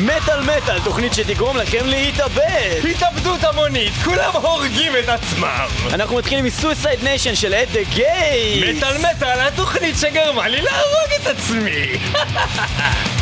מטאל 0.00 0.40
מטאל, 0.40 0.80
תוכנית 0.84 1.14
שתגרום 1.14 1.56
לכם 1.56 1.86
להתאבד! 1.86 2.80
התאבדות 2.90 3.44
המונית, 3.44 3.92
כולם 4.04 4.30
הורגים 4.32 4.92
את 5.04 5.08
עצמם! 5.08 5.66
אנחנו 5.92 6.16
מתחילים 6.16 6.44
מ 6.44 6.51
Suicide 6.51 7.04
Nation 7.04 7.34
של 7.34 7.54
At 7.54 7.68
the 7.72 7.82
Gates! 7.82 8.74
מטאל 8.74 8.98
מטאל, 8.98 9.40
התוכנית 9.40 9.96
שגרמה 10.00 10.48
לי 10.48 10.62
להרוג 10.62 11.10
את 11.22 11.26
עצמי! 11.26 11.98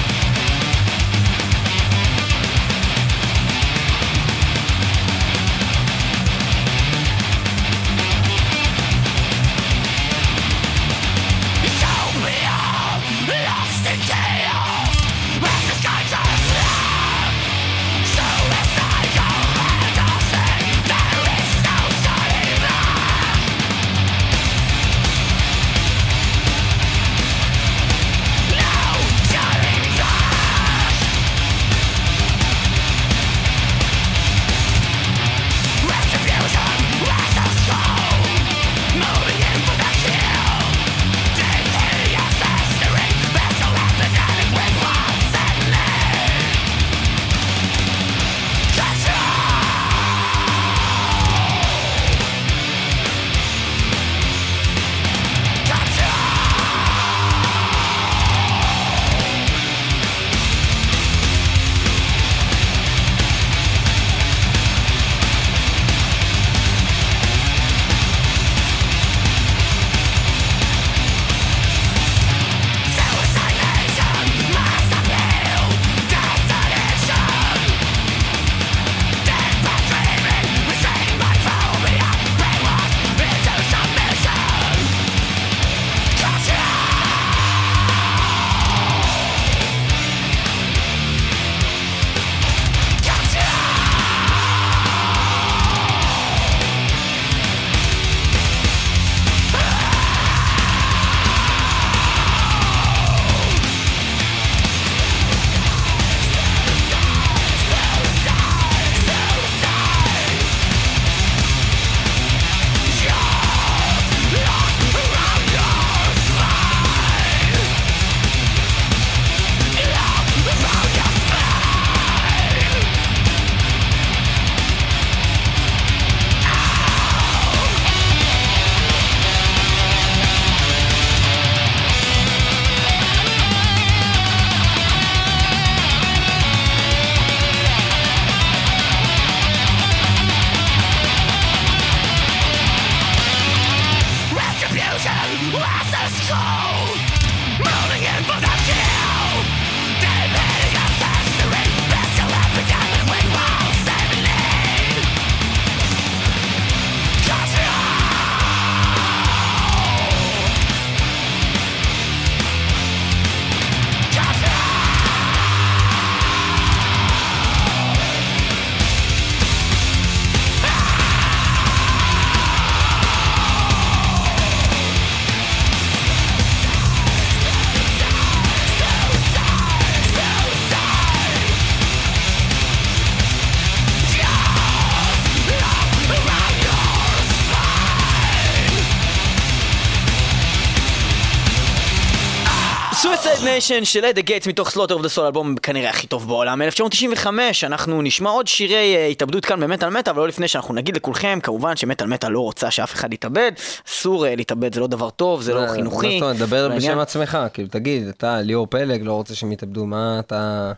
Nation 193.59 193.84
של 193.84 194.04
At 194.04 194.11
the 194.11 194.20
Gates 194.20 194.47
מתוך 194.46 194.70
Slaughter 194.70 194.94
of 194.94 195.03
the 195.03 195.09
Soul, 195.09 195.26
אלבום 195.26 195.56
כנראה 195.56 195.91
הכי 195.91 196.06
טוב 196.06 196.28
בעולם, 196.28 196.62
1995, 196.62 197.64
אנחנו 197.64 198.02
נשמע 198.02 198.30
עוד 198.30 198.46
שירי 198.46 198.96
אה, 198.97 199.10
התאבדות 199.10 199.44
כאן 199.44 199.60
במטאל 199.60 199.88
מטאל, 199.88 200.12
אבל 200.12 200.22
לא 200.22 200.28
לפני 200.28 200.48
שאנחנו 200.48 200.74
נגיד 200.74 200.96
לכולכם, 200.96 201.38
כמובן 201.42 201.76
שמטאל 201.76 202.06
מטאל 202.06 202.30
לא 202.30 202.41
רוצה 202.41 202.70
שאף 202.70 202.94
אחד 202.94 203.12
יתאבד, 203.12 203.52
אסור 203.88 204.26
אה, 204.26 204.28
להתאבד, 204.36 204.74
זה 204.74 204.80
לא 204.80 204.86
דבר 204.86 205.10
טוב, 205.10 205.42
זה 205.42 205.54
לא 205.54 205.66
חינוכי. 205.74 206.06
מה 206.06 206.12
זאת 206.12 206.22
אומרת, 206.22 206.36
דבר 206.36 206.68
בשם 206.76 206.98
עצמך, 206.98 207.38
כאילו 207.52 207.68
תגיד, 207.68 208.08
אתה 208.08 208.41
ליאור 208.41 208.66
פלג 208.66 209.02
לא 209.02 209.12
רוצה 209.12 209.34
שהם 209.34 209.52
יתאבדו, 209.52 209.86
מה 209.86 210.20
אתה... 210.20 210.72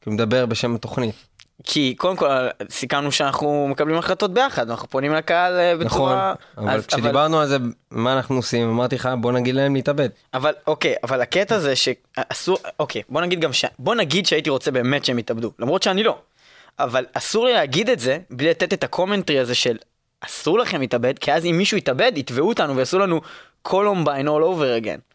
כאילו 0.00 0.14
מדבר 0.14 0.46
בשם 0.46 0.74
התוכנית. 0.74 1.14
כי 1.62 1.94
קודם 1.98 2.16
כל 2.16 2.26
סיכמנו 2.70 3.12
שאנחנו 3.12 3.68
מקבלים 3.70 3.96
החלטות 3.96 4.34
ביחד, 4.34 4.70
אנחנו 4.70 4.88
פונים 4.88 5.14
לקהל 5.14 5.58
אה, 5.58 5.76
בצורה... 5.76 6.34
נכון, 6.54 6.66
אבל 6.66 6.76
אז, 6.76 6.86
כשדיברנו 6.86 7.36
אבל... 7.36 7.42
על 7.42 7.48
זה, 7.48 7.56
מה 7.90 8.12
אנחנו 8.12 8.36
עושים, 8.36 8.68
אמרתי 8.68 8.96
לך 8.96 9.08
בוא 9.20 9.32
נגיד 9.32 9.54
להם 9.54 9.74
להתאבד. 9.74 10.08
אבל 10.34 10.52
אוקיי, 10.66 10.94
אבל 11.04 11.20
הקטע 11.20 11.58
זה 11.58 11.74
שאסור, 11.76 12.58
אוקיי, 12.78 13.02
בוא 13.08 13.20
נגיד 13.20 13.40
גם 13.40 13.52
ש... 13.52 13.64
בוא 13.78 13.94
נגיד 13.94 14.26
שהייתי 14.26 14.50
רוצה 14.50 14.70
באמת 14.70 15.04
שהם 15.04 15.18
יתאבדו, 15.18 15.52
למרות 15.58 15.82
שאני 15.82 16.02
לא. 16.02 16.18
אבל 16.78 17.06
אסור 17.12 17.46
לי 17.46 17.52
להגיד 17.52 17.90
את 17.90 18.00
זה 18.00 18.18
בלי 18.30 18.50
לתת 18.50 18.72
את 18.72 18.84
ה 18.84 18.89
commentary 18.89 19.38
הזה 19.38 19.54
של 19.54 19.76
אסור 20.20 20.58
לכם 20.58 20.80
להתאבד, 20.80 21.18
כי 21.18 21.32
אז 21.32 21.44
אם 21.44 21.58
מישהו 21.58 21.78
יתאבד, 21.78 22.12
יתבעו 22.16 22.48
אותנו 22.48 22.76
ויעשו 22.76 22.98
לנו 22.98 23.20
קולומביין 23.62 24.28
all 24.28 24.30
over 24.30 24.84
again. 24.84 25.14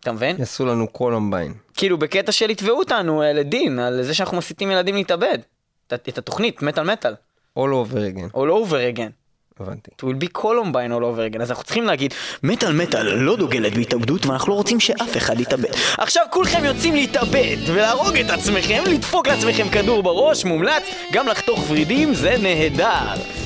אתה 0.00 0.12
מבין? 0.12 0.36
יעשו 0.38 0.66
לנו 0.66 0.88
קולומביין. 0.88 1.54
כאילו 1.76 1.98
בקטע 1.98 2.32
של 2.32 2.50
יתבעו 2.50 2.78
אותנו 2.78 3.22
אה, 3.22 3.32
לדין 3.32 3.78
על 3.78 4.02
זה 4.02 4.14
שאנחנו 4.14 4.36
מסיתים 4.36 4.70
ילדים 4.70 4.94
להתאבד. 4.94 5.38
את 5.92 6.18
התוכנית, 6.18 6.62
מטאל 6.62 6.84
מטאל. 6.92 7.14
All 7.58 7.62
over 7.62 7.96
again. 7.96 8.36
All 8.36 8.50
over 8.50 8.96
again. 8.96 9.10
הבנתי. 9.60 9.90
It 9.90 10.04
will 10.04 10.24
be 10.24 10.40
Columbine 10.40 10.92
all 10.92 11.04
over 11.04 11.34
again, 11.34 11.42
אז 11.42 11.50
אנחנו 11.50 11.64
צריכים 11.64 11.84
להגיד, 11.84 12.14
מטאל 12.42 12.72
מטאל 12.72 13.14
לא 13.14 13.36
דוגלת 13.36 13.74
בהתאבדות 13.74 14.26
ואנחנו 14.26 14.52
לא 14.52 14.54
רוצים 14.54 14.80
שאף 14.80 15.16
אחד 15.16 15.40
יתאבד. 15.40 15.70
עכשיו 15.98 16.24
כולכם 16.30 16.64
יוצאים 16.64 16.94
להתאבד 16.94 17.56
ולהרוג 17.66 18.16
את 18.16 18.30
עצמכם, 18.30 18.82
לדפוק 18.86 19.26
לעצמכם 19.26 19.68
כדור 19.68 20.02
בראש, 20.02 20.44
מומלץ, 20.44 20.82
גם 21.12 21.28
לחתוך 21.28 21.70
ורידים 21.70 22.14
זה 22.14 22.36
נהדר. 22.42 23.43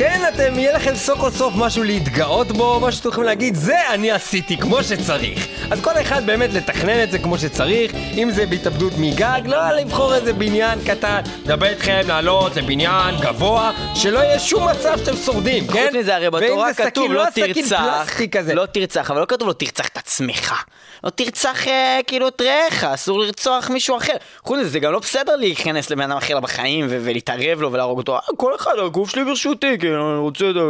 כן, 0.00 0.20
אתם, 0.34 0.58
יהיה 0.58 0.72
לכם 0.72 0.94
סוף 0.96 1.20
כל 1.20 1.30
סוף 1.30 1.54
משהו 1.56 1.82
להתגאות 1.82 2.52
בו, 2.52 2.80
משהו 2.80 2.98
שאתם 2.98 3.08
יכולים 3.08 3.26
להגיד, 3.26 3.54
זה 3.54 3.88
אני 3.90 4.10
עשיתי 4.10 4.56
כמו 4.56 4.84
שצריך. 4.84 5.46
אז 5.70 5.80
כל 5.80 5.90
אחד 6.00 6.26
באמת 6.26 6.52
לתכנן 6.52 7.02
את 7.02 7.10
זה 7.10 7.18
כמו 7.18 7.38
שצריך, 7.38 7.92
אם 7.94 8.30
זה 8.30 8.46
בהתאבדות 8.46 8.92
מגג, 8.98 9.40
לא 9.44 9.70
לבחור 9.70 10.14
איזה 10.14 10.32
בניין 10.32 10.78
קטן, 10.86 11.20
מדבר 11.44 11.66
איתכם 11.66 12.00
לעלות 12.06 12.56
לבניין 12.56 13.14
גבוה, 13.20 13.72
שלא 13.94 14.18
יהיה 14.18 14.38
שום 14.38 14.68
מצב 14.68 14.98
שאתם 14.98 15.16
שורדים, 15.16 15.66
כן? 15.66 15.86
חוץ 15.86 15.96
מזה, 16.00 16.16
הרי 16.16 16.30
בתורה 16.30 16.74
כתוב 16.74 17.12
לא 17.12 17.24
סכין 17.30 17.52
תרצח. 17.52 18.10
לא 18.54 18.66
תרצח, 18.66 19.10
אבל 19.10 19.20
לא 19.20 19.26
כתוב 19.26 19.48
לא 19.48 19.52
תרצח 19.52 19.88
את 19.88 19.96
עצמך. 19.96 20.64
לא 21.04 21.10
תרצח 21.10 21.68
אה, 21.68 22.00
כאילו 22.06 22.28
את 22.28 22.40
רעך, 22.40 22.84
אסור 22.84 23.18
לרצוח 23.20 23.70
מישהו 23.70 23.96
אחר. 23.96 24.12
חוץ 24.44 24.58
מזה, 24.58 24.68
זה 24.68 24.78
גם 24.78 24.92
לא 24.92 24.98
בסדר 24.98 25.36
להיכנס 25.36 25.90
לבן 25.90 26.02
אדם 26.02 26.16
אחר 26.16 26.40
בחיים 26.40 26.86
ו- 26.90 26.98
ולהתערב 27.04 27.60
לו 27.60 27.72
ולהרוג 27.72 27.98
אותו. 27.98 28.16
"אה, 28.16 28.20
כל 28.36 28.54
אחד, 28.56 28.72
הגוף 28.86 29.10
שלי 29.10 29.24
ברשותי, 29.24 29.78
כן, 29.78 29.86
אני 29.94 30.18
רוצה 30.18 30.50
את 30.50 30.56
ה... 30.56 30.60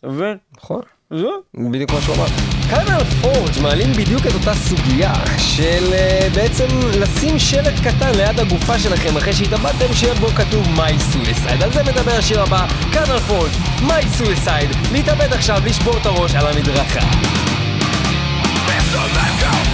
אתה 0.00 0.08
מבין? 0.12 0.36
נכון. 0.56 0.80
זה? 1.10 1.26
בדיוק 1.54 1.90
מה 1.90 2.00
שהוא 2.00 2.16
אמר. 2.16 2.26
קרנל 2.70 3.04
פורג' 3.22 3.62
מעלים 3.62 3.92
בדיוק 3.92 4.22
את 4.26 4.34
אותה 4.34 4.54
סוגיה 4.54 5.12
של 5.38 5.84
uh, 5.92 6.34
בעצם 6.34 6.66
לשים 7.00 7.38
שלט 7.38 7.74
קטן 7.84 8.14
ליד 8.14 8.40
הגופה 8.40 8.78
שלכם 8.78 9.16
אחרי 9.16 9.32
שהתאבדתם 9.32 9.94
שיהיה 9.94 10.14
בו 10.14 10.26
כתוב 10.26 10.66
My 10.76 10.90
Suicide. 11.14 11.64
על 11.64 11.72
זה 11.72 11.82
מדבר 11.82 12.12
השיר 12.18 12.42
הבא, 12.42 12.66
קרנל 12.92 13.18
פורג', 13.18 13.50
My 13.88 14.20
Suicide, 14.20 14.92
להתאבד 14.92 15.32
עכשיו, 15.32 15.56
לשבור 15.66 15.96
את 16.00 16.06
הראש 16.06 16.34
על 16.34 16.46
המדרכה. 16.46 17.00
אביבה 18.96 19.73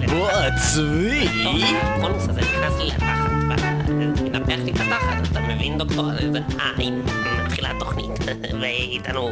צבי. 0.00 1.26
כל 2.02 2.08
נושא 2.12 2.30
הזה 2.30 2.40
נכנס 2.40 2.78
לי 2.78 2.86
לתחת, 2.86 3.30
ומנפח 3.88 4.58
לי 4.64 4.70
את 4.70 4.80
התחת, 4.80 5.30
אתה 5.32 5.40
מבין 5.40 5.78
דוקטור? 5.78 6.04
הנה, 6.78 7.02
מתחילה 7.44 7.70
התוכנית, 7.70 8.10
ואיתנו. 8.60 9.28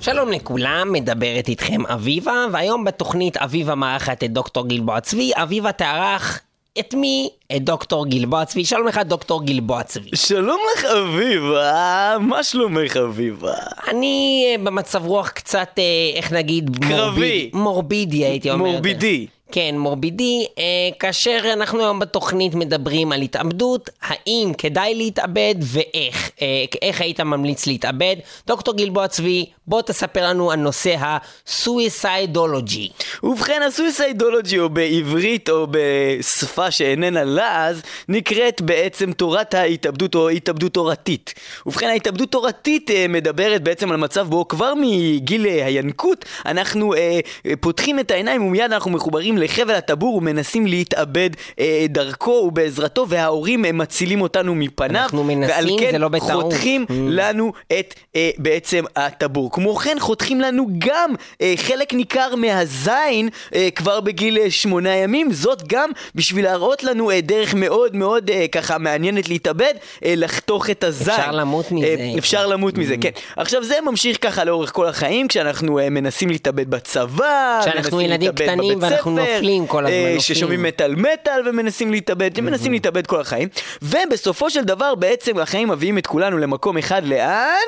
שלום 0.00 0.32
לכולם, 0.32 0.92
מדברת 0.92 1.48
איתכם 1.48 1.86
אביבה, 1.86 2.32
והיום 2.52 2.84
בתוכנית 2.84 3.36
אביבה 3.36 3.74
מארחת 3.74 4.24
את 4.24 4.32
דוקטור 4.32 4.68
גלבוע 4.68 5.00
צבי, 5.00 5.30
אביבה 5.34 5.72
תארח 5.72 6.40
את 6.78 6.94
מי? 6.94 7.28
את 7.56 7.64
דוקטור 7.64 8.06
גלבוע 8.06 8.44
צבי. 8.44 8.64
שלום 8.64 8.86
לך, 8.86 8.98
דוקטור 9.04 9.44
גלבוע 9.44 9.82
צבי. 9.82 10.10
שלום 10.14 10.58
לך 10.78 10.84
אביבה, 10.84 12.16
מה 12.20 12.42
שלומך 12.42 12.96
אביבה? 12.96 13.54
אני 13.88 14.44
אה, 14.50 14.64
במצב 14.64 15.06
רוח 15.06 15.28
קצת, 15.28 15.68
אה, 15.78 15.82
איך 16.16 16.32
נגיד, 16.32 16.70
קרבי. 16.80 16.94
מורביד- 16.94 17.50
מורבידי 17.56 18.24
הייתי 18.24 18.50
אומר. 18.50 18.64
מורבידי. 18.70 19.26
כן, 19.52 19.74
מורבידי. 19.78 20.46
אה, 20.58 20.64
כאשר 20.98 21.40
אנחנו 21.52 21.80
היום 21.80 21.98
בתוכנית 21.98 22.54
מדברים 22.54 23.12
על 23.12 23.22
התאבדות, 23.22 23.90
האם 24.02 24.52
כדאי 24.58 24.94
להתאבד 24.94 25.54
ואיך? 25.60 26.30
אה, 26.42 26.64
איך 26.82 27.00
היית 27.00 27.20
ממליץ 27.20 27.66
להתאבד? 27.66 28.16
דוקטור 28.46 28.74
גלבוע 28.74 29.08
צבי, 29.08 29.46
בוא 29.66 29.82
תספר 29.82 30.28
לנו 30.28 30.50
על 30.50 30.58
נושא 30.58 30.96
הסויסיידולוגי. 31.00 32.88
ובכן, 33.22 33.62
הסויסיידולוגי, 33.66 34.58
או 34.58 34.68
בעברית 34.68 35.48
או 35.50 35.66
בשפה 35.70 36.70
שאיננה 36.70 37.24
לעז, 37.24 37.82
נקראת 38.08 38.60
בעצם 38.60 39.12
תורת 39.12 39.54
ההתאבדות 39.54 40.14
או 40.14 40.28
התאבדות 40.28 40.74
תורתית. 40.74 41.34
ובכן, 41.66 41.86
ההתאבדות 41.86 42.32
תורתית 42.32 42.90
אה, 42.90 43.06
מדברת 43.08 43.62
בעצם 43.62 43.90
על 43.90 43.96
מצב 43.96 44.26
בו 44.28 44.48
כבר 44.48 44.72
מגיל 44.80 45.46
אה, 45.46 45.66
הינקות 45.66 46.24
אנחנו 46.46 46.94
אה, 46.94 47.20
פותחים 47.60 47.98
את 47.98 48.10
העיניים 48.10 48.42
ומיד 48.42 48.72
אנחנו 48.72 48.90
מחוברים 48.90 49.35
לחבל 49.38 49.74
הטבור 49.74 50.14
ומנסים 50.16 50.66
להתאבד 50.66 51.30
אה, 51.60 51.86
דרכו 51.88 52.30
ובעזרתו, 52.30 53.06
וההורים 53.08 53.64
אה, 53.64 53.72
מצילים 53.72 54.20
אותנו 54.20 54.54
מפניו. 54.54 55.02
אנחנו 55.02 55.24
מנסים, 55.24 55.54
ועל 55.54 55.66
כן 55.80 55.90
זה 55.92 55.98
לא 55.98 56.08
בטעות. 56.08 56.42
חותכים 56.44 56.86
Mm. 56.88 56.92
לנו 57.08 57.52
את 57.78 57.94
אה, 58.16 58.30
בעצם 58.38 58.84
הטבור. 58.96 59.50
כמו 59.52 59.74
כן 59.76 59.96
חותכים 60.00 60.40
לנו 60.40 60.66
גם 60.78 61.10
אה, 61.40 61.54
חלק 61.56 61.94
ניכר 61.94 62.34
מהזין 62.34 63.28
אה, 63.54 63.68
כבר 63.74 64.00
בגיל 64.00 64.38
אה, 64.38 64.50
שמונה 64.50 64.94
ימים, 64.96 65.32
זאת 65.32 65.62
גם 65.66 65.90
בשביל 66.14 66.44
להראות 66.44 66.84
לנו 66.84 67.10
אה, 67.10 67.20
דרך 67.20 67.54
מאוד 67.54 67.96
מאוד 67.96 68.30
אה, 68.30 68.46
ככה 68.52 68.78
מעניינת 68.78 69.28
להתאבד, 69.28 69.74
אה, 70.04 70.14
לחתוך 70.16 70.70
את 70.70 70.84
הזין. 70.84 71.14
אפשר 71.14 71.30
למות 71.32 71.72
מזה. 71.72 71.86
אה, 71.86 72.14
אפשר 72.18 72.46
למות 72.46 72.78
מזה, 72.78 72.94
כן. 73.00 73.10
עכשיו 73.36 73.64
זה 73.64 73.74
ממשיך 73.86 74.18
ככה 74.20 74.44
לאורך 74.44 74.72
כל 74.72 74.86
החיים, 74.86 75.28
כשאנחנו 75.28 75.78
אה, 75.78 75.90
מנסים 75.90 76.28
להתאבד 76.28 76.70
בצבא, 76.70 77.60
כשאנחנו 77.62 78.00
ילדים 78.00 78.32
קטנים 78.32 78.78
ואנחנו 78.82 79.18
נופלים 79.34 79.66
כל 79.66 79.84
הזמן, 79.86 79.96
אה, 79.96 80.00
נופלים. 80.00 80.20
ששומעים 80.20 80.62
מטאל 80.62 80.94
מטאל 80.94 81.48
ומנסים 81.48 81.90
להתאבד, 81.90 82.40
מנסים 82.40 82.72
להתאבד 82.72 83.06
כל 83.06 83.20
החיים, 83.20 83.48
ובסופו 83.82 84.50
של 84.50 84.64
דבר 84.64 84.94
בעצם 84.94 85.38
החיים 85.38 85.68
מביאים 85.68 85.98
את 85.98 86.06
כולנו 86.06 86.38
למקום 86.38 86.78
אחד, 86.78 87.04
לאן? 87.04 87.66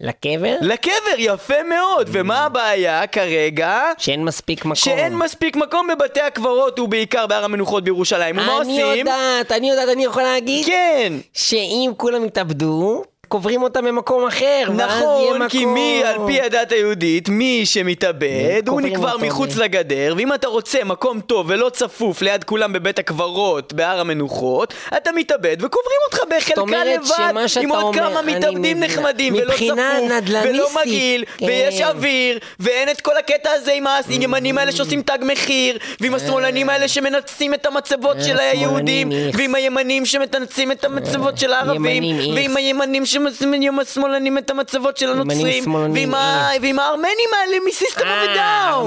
לקבר? 0.00 0.56
לקבר, 0.60 1.18
יפה 1.18 1.62
מאוד, 1.68 2.08
ומה 2.12 2.44
הבעיה 2.44 3.06
כרגע? 3.06 3.82
שאין 3.98 4.24
מספיק 4.24 4.64
מקום. 4.64 4.74
שאין 4.74 5.16
מספיק 5.16 5.56
מקום 5.56 5.86
בבתי 5.86 6.20
הקברות 6.20 6.78
ובעיקר 6.78 7.26
בהר 7.26 7.44
המנוחות 7.44 7.84
בירושלים, 7.84 8.38
ומה 8.38 8.60
אני 8.60 8.82
עושים? 8.82 8.98
יודעת, 8.98 9.52
אני 9.52 9.70
יודעת, 9.70 9.88
אני 9.88 10.04
יכולה 10.04 10.26
להגיד 10.26 10.66
כן, 10.66 11.12
שאם 11.32 11.90
כולם 11.96 12.24
יתאבדו, 12.24 13.04
קוברים 13.28 13.62
אותם 13.62 13.84
במקום 13.84 14.26
אחר, 14.26 14.64
נכון, 14.74 15.36
מקום. 15.36 15.48
כי 15.48 15.64
מי, 15.64 16.02
על 16.04 16.16
פי 16.26 16.40
הדת 16.40 16.72
היהודית, 16.72 17.28
מי 17.28 17.66
שמתאבד, 17.66 18.62
הוא 18.68 18.80
נקבר 18.80 19.16
מחוץ 19.16 19.54
ב- 19.54 19.58
לגדר, 19.58 20.14
ואם 20.16 20.34
אתה 20.34 20.48
רוצה 20.48 20.84
מקום 20.84 21.20
טוב 21.20 21.46
ולא 21.48 21.70
צפוף 21.70 22.22
ליד 22.22 22.44
כולם 22.44 22.72
בבית 22.72 22.98
הקברות, 22.98 23.72
בהר 23.72 24.00
המנוחות, 24.00 24.74
אתה 24.96 25.10
מתאבד 25.12 25.56
וקוברים 25.60 25.98
אותך 26.06 26.20
בחלקה 26.36 26.84
לבד, 26.84 27.60
עם 27.62 27.70
עוד 27.70 27.82
אומר, 27.82 28.10
כמה 28.10 28.22
מתאבדים. 28.22 28.80
נחמדים, 28.80 29.34
ולא 29.34 29.52
צפוף, 29.54 29.70
ולא 29.70 30.16
נדל"ניסטית, 30.16 30.76
מגעיל, 30.86 31.24
כן. 31.38 31.46
ויש 31.46 31.80
אוויר, 31.80 32.38
ואין 32.60 32.88
את 32.90 33.00
כל 33.00 33.16
הקטע 33.16 33.50
הזה 33.50 33.72
עם 33.72 33.84
הימנים 34.08 34.58
האלה 34.58 34.72
שעושים 34.72 35.02
תג 35.02 35.18
מחיר, 35.22 35.78
ועם 36.00 36.14
השמאלנים 36.14 36.68
האלה 36.70 36.88
שמנצים 36.88 37.54
את 37.54 37.66
המצבות 37.66 38.16
אה, 38.16 38.22
של 38.24 38.38
היהודים. 38.38 39.10
ועם 39.32 39.54
הימנים 39.54 40.06
שמנצים 40.06 40.72
את 40.72 40.84
המצבות 40.84 41.38
של 41.38 41.52
הערבים. 41.52 42.02
ועם 42.34 42.56
הימנים 42.56 43.06
שמנצים 43.18 43.78
השמאלנים 43.78 44.38
את 44.38 44.50
המצבות 44.50 44.96
של 44.96 45.10
הנוצרים, 45.10 45.64
שמאלנים, 45.64 45.94
ועם 45.94 46.14
ה- 46.14 46.18
אה. 46.52 46.56
ועם 46.62 46.78
הארמנים 46.78 47.08
האלה 47.40 47.56
מסיסטם 47.68 48.06
אה, 48.06 48.22
ודאון. 48.22 48.38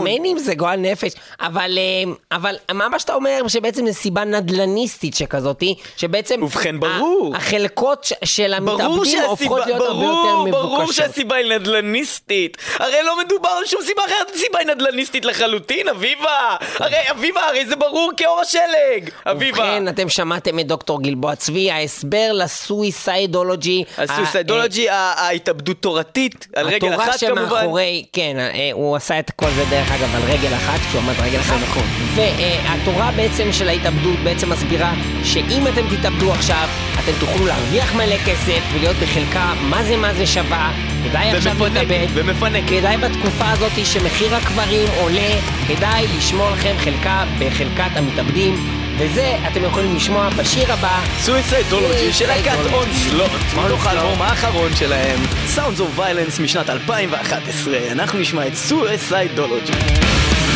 ארמנים 0.07 0.37
זה 0.39 0.55
גועל 0.55 0.79
נפש, 0.79 1.11
אבל, 1.39 1.77
אה, 1.77 2.11
אבל 2.37 2.55
מה 2.73 2.89
מה 2.89 2.99
שאתה 2.99 3.13
אומר 3.13 3.47
שבעצם 3.47 3.85
זה 3.85 3.93
סיבה 3.93 4.23
נדל"ניסטית 4.23 5.15
שכזאתי, 5.15 5.75
שבעצם... 5.97 6.43
ובכן, 6.43 6.79
ברור. 6.79 7.33
החלקות 7.35 8.03
ש- 8.03 8.13
של 8.23 8.53
ברור 8.59 8.81
המתאבדים 8.81 9.21
הופכות 9.21 9.37
שהסיבה, 9.37 9.65
להיות 9.65 9.81
הרבה 9.81 10.03
יותר 10.05 10.13
ברור, 10.21 10.47
מבוקשות. 10.47 10.71
ברור 10.71 10.91
שהסיבה 10.91 11.35
היא 11.35 11.45
נדל"ניסטית. 11.53 12.57
הרי 12.79 13.03
לא 13.03 13.19
מדובר 13.19 13.49
על 13.49 13.65
שום 13.65 13.81
סיבה 13.85 14.01
אחרת, 14.05 14.31
הסיבה 14.35 14.59
היא 14.59 14.67
נדל"ניסטית 14.67 15.25
לחלוטין, 15.25 15.87
אביבה. 15.87 16.55
הרי, 16.79 16.97
אביבה, 17.11 17.41
הרי 17.47 17.65
זה 17.65 17.75
ברור 17.75 18.11
כאור 18.17 18.41
השלג. 18.41 19.09
אביבה. 19.25 19.57
ובכן, 19.59 19.87
אתם 19.87 20.09
שמעתם 20.09 20.59
את 20.59 20.67
דוקטור 20.67 21.01
גלבוע 21.03 21.35
צבי, 21.35 21.71
ההסבר 21.71 22.31
לסויסיידולוגי. 22.33 23.83
הסויסיידולוגי, 24.21 24.89
ההתאבדות 24.89 25.81
תורתית, 25.81 26.47
על 26.55 26.67
רגל 26.67 26.75
התורה 26.75 27.09
אחת 27.09 27.19
כמובן. 27.19 27.49
שמאחורי, 27.49 28.05
כן, 28.13 28.35
אה, 28.39 28.69
הוא 28.73 28.95
עשה 28.95 29.19
את 29.19 29.31
כל 29.31 29.49
זה 29.55 29.63
דרך 29.69 29.91
אגב 29.91 30.15
על 30.15 30.21
רגל 30.21 30.53
אחת, 30.53 30.79
כשהוא 30.89 31.01
עמד 31.01 31.13
רגל 31.19 31.39
אחת. 31.39 31.57
נכון. 31.61 31.83
והתורה 32.15 33.11
בעצם 33.15 33.51
של 33.51 33.69
ההתאבדות 33.69 34.19
בעצם 34.23 34.49
מסבירה 34.49 34.93
שאם 35.23 35.67
אתם 35.67 35.97
תתאבדו 35.97 36.31
עכשיו, 36.31 36.67
אתם 37.03 37.11
תוכלו 37.19 37.45
להרוויח 37.45 37.95
מלא 37.95 38.17
כסף 38.25 38.61
ולהיות 38.73 38.95
בחלקה 38.95 39.53
מה 39.61 39.83
זה 39.83 39.97
מה 39.97 40.13
זה 40.13 40.27
שווה. 40.27 40.71
כדאי 41.03 41.31
עכשיו 41.31 41.55
להתאבד. 41.59 42.07
ומפנקת. 42.13 42.69
כדאי 42.69 42.97
בתקופה 42.97 43.51
הזאת 43.51 43.85
שמחיר 43.85 44.35
הקברים 44.35 44.87
עולה, 45.01 45.31
כדאי 45.67 46.07
לשמור 46.17 46.49
לכם 46.51 46.75
חלקה 46.77 47.23
בחלקת 47.39 47.91
המתאבדים. 47.95 48.80
וזה 49.03 49.37
אתם 49.51 49.63
יכולים 49.63 49.95
לשמוע 49.95 50.29
בשיר 50.29 50.73
הבא. 50.73 50.99
סויסיידולוגי 51.19 52.13
של 52.13 52.27
להקת. 52.27 52.51
אונסלוט, 52.73 53.31
מתוך. 53.65 53.87
האלבום 53.87 54.21
האחרון 54.21 54.75
שלהם, 54.75 55.19
Sounds 55.55 55.79
of 55.79 55.99
Violence 55.99 56.41
משנת 56.41 56.69
2011. 56.69 57.77
אנחנו 57.91 58.19
נשמע 58.19 58.47
את 58.47 58.55
סויסיידולוגי. 58.55 59.71
יואו 59.71 60.50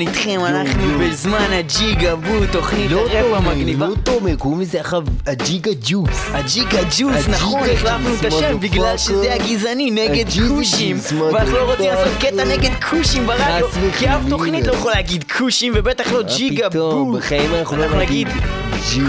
גרשנמן 0.00 0.08
איתכם, 0.08 0.40
אנחנו 0.44 0.98
בזמן 0.98 1.46
הג'יגה 1.50 2.16
בו, 2.16 2.46
תוכנית 2.52 2.90
לא 2.90 3.00
הראפ 3.00 3.46
המגניבה. 3.46 3.86
לא 3.86 3.94
תומר, 4.04 4.36
קוראים 4.36 4.60
לזה 4.60 4.80
עכשיו 4.80 5.02
הג'יגה 5.26 5.70
ג'וס. 5.86 6.28
הג'יגה 6.32 6.82
ג'וס, 6.98 7.28
נכון, 7.28 7.68
החלפנו 7.74 8.14
את 8.14 8.24
השם 8.24 8.60
בגלל. 8.60 8.96
שזה 8.96 9.34
הגזעני 9.34 9.90
נגד 9.90 10.24
כושים 10.48 10.96
ואנחנו 11.32 11.52
לא 11.54 11.70
רוצים 11.70 11.86
לעשות 11.86 12.12
קטע. 12.20 12.44
נגד 12.44 12.70
כושים 12.90 13.26
ברדיו 13.26 13.66
כי 13.98 14.08
אף. 14.08 14.20
תוכנית 14.28 14.66
לא 14.66 14.72
יכולה 14.72 14.94
להגיד 14.94 15.24
כושים 15.38 15.72
ובטח 15.76 16.12
לא 16.12 16.22
ג'יגה 16.36 16.68
בו 16.68 17.12
בחיים 17.12 17.54
אנחנו 17.54 17.76
לא 17.76 17.98
נגיד. 17.98 18.28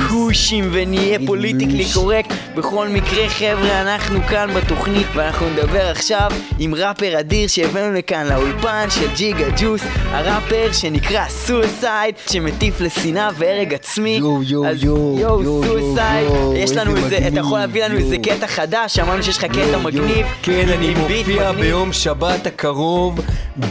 כושים 0.10 0.70
ונהיה 0.72 1.20
פוליטיקלי. 1.26 1.86
קורקט 1.94 2.34
בכל 2.56 2.88
מקרה 2.88 3.30
חבר'ה 3.30 3.82
אנחנו 3.82 4.24
כאן 4.24 4.50
בתוכנית 4.54 5.08
ואנחנו 5.14 5.50
נדבר 5.50 5.86
עכשיו 5.92 6.32
עם 6.60 6.76
ראפר 6.76 7.20
אדיר 7.20 7.48
שהבאנו 7.48 7.94
לכאן 7.94 8.28
לאולפן 8.28 8.88
של 8.90 9.08
ג'יגה 9.16 9.46
ג'וס 9.58 9.82
הראפר 10.12 10.72
שנקרא 10.72 11.30
Suicide 11.30 12.16
שמטיף 12.30 12.82
לשנאה 12.82 13.30
והרג 13.38 13.74
עצמי 13.74 14.10
יואו, 14.10 14.44
יואו, 14.44 14.66
יואו, 14.76 15.20
יואו 15.20 15.44
יואו, 15.44 15.64
Suicide 15.64 16.30
יואו, 16.30 16.54
יש 16.56 16.72
לנו 16.72 16.96
איזה 16.96 17.18
אתה 17.28 17.40
יכול 17.40 17.60
להביא 17.60 17.86
לנו 17.86 17.98
איזה. 17.98 18.18
קטע 18.18 18.48
חדש 18.48 19.00
אמרנו 19.00 19.24
שיש 19.24 19.38
לך 19.38 19.46
קטע 19.46 19.78
מגניב. 19.84 20.26
כן, 20.42 20.70
אני 20.70 20.94
מופיע 20.94 21.52
מגניב. 21.52 21.62
ביום 21.62 21.94
שבת 21.94 22.48
הקרוב 22.48 23.20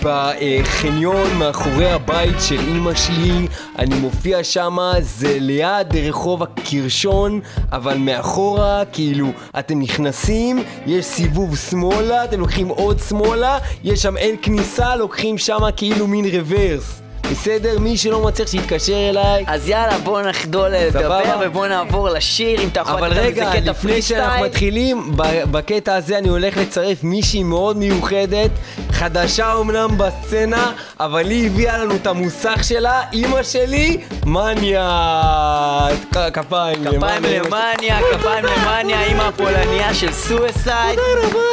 בחניון 0.02 1.34
מאחורי 1.38 1.90
הבית 1.90 2.36
של 2.40 2.58
אימא 2.58 2.94
שלי. 2.94 3.46
אני 3.78 3.94
מופיע 3.94 4.44
שמה, 4.44 4.92
זה 5.00 5.36
ליד 5.40 5.96
רחוב 5.96 6.42
הקרשון, 6.42 7.40
אבל 7.72 7.96
מאחורה, 7.98 8.69
כאילו, 8.92 9.26
אתם 9.58 9.80
נכנסים, 9.80 10.62
יש 10.86 11.04
סיבוב 11.04 11.56
שמאלה, 11.56 12.24
אתם 12.24 12.40
לוקחים 12.40 12.68
עוד 12.68 12.98
שמאלה, 13.08 13.58
יש 13.84 14.02
שם 14.02 14.16
אין 14.16 14.36
כניסה, 14.42 14.96
לוקחים 14.96 15.38
שמה 15.38 15.72
כאילו 15.72 16.06
מין 16.06 16.24
רוורס. 16.24 17.00
בסדר? 17.30 17.78
מי 17.78 17.96
שלא 17.96 18.20
מצליח 18.20 18.48
שיתקשר 18.48 19.08
אליי. 19.08 19.44
אז 19.46 19.68
יאללה 19.68 19.98
בוא 19.98 20.22
נחדול 20.22 20.68
לדבר 20.68 21.00
סבבה. 21.00 21.36
ובוא 21.40 21.66
נעבור 21.66 22.08
לשיר 22.08 22.60
אם 22.60 22.68
אתה 22.68 22.80
יכול 22.80 22.94
אבל 22.94 23.10
לתת 23.10 23.18
רגע, 23.20 23.46
איזה 23.46 23.60
קטע 23.60 23.70
לפני 23.70 24.02
שאנחנו 24.02 24.28
פריסטייל. 24.28 24.46
מתחילים, 24.46 25.12
בקטע 25.50 25.94
הזה 25.94 26.18
אני 26.18 26.28
הולך 26.28 26.56
לצרף 26.56 27.04
מישהי 27.04 27.42
מאוד 27.42 27.76
מיוחדת, 27.76 28.50
חדשה 28.90 29.52
אומנם 29.52 29.90
בסצנה, 29.98 30.72
אבל 31.00 31.30
היא 31.30 31.46
הביאה 31.46 31.78
לנו 31.78 31.94
את 31.96 32.06
המוסך 32.06 32.64
שלה, 32.64 33.02
אימא 33.12 33.42
שלי, 33.42 33.96
מניה! 34.26 35.88
כפיים 36.32 36.32
כפיים 36.32 36.84
למאניה, 36.84 37.98
כפיים 38.12 38.44
למאניה, 38.44 39.04
אימא 39.04 39.22
הפולניה 39.22 39.94
של 39.94 40.12
Suicide. 40.12 40.98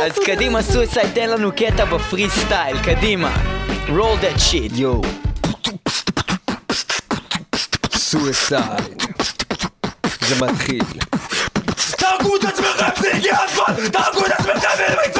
אז 0.05 0.11
קדימה 0.25 0.61
Suicide, 0.61 1.09
תן 1.13 1.29
לנו 1.29 1.51
קטע 1.51 1.85
בפרי 1.85 2.29
סטייל, 2.29 2.77
קדימה. 2.83 3.37
roll 3.87 4.17
that 4.21 4.37
shit. 4.39 4.71
יואו. 4.75 5.01
Suicide. 8.09 9.03
זה 10.21 10.45
מתחיל. 10.45 10.83
תהרגו 11.97 12.35
את 12.35 12.43
עצמכם, 12.43 13.09
הגיע 13.13 13.37
הזמן! 13.43 13.89
תהרגו 13.89 14.25
את 14.25 14.31
עצמכם, 14.31 15.16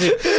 פשוט 0.00 0.29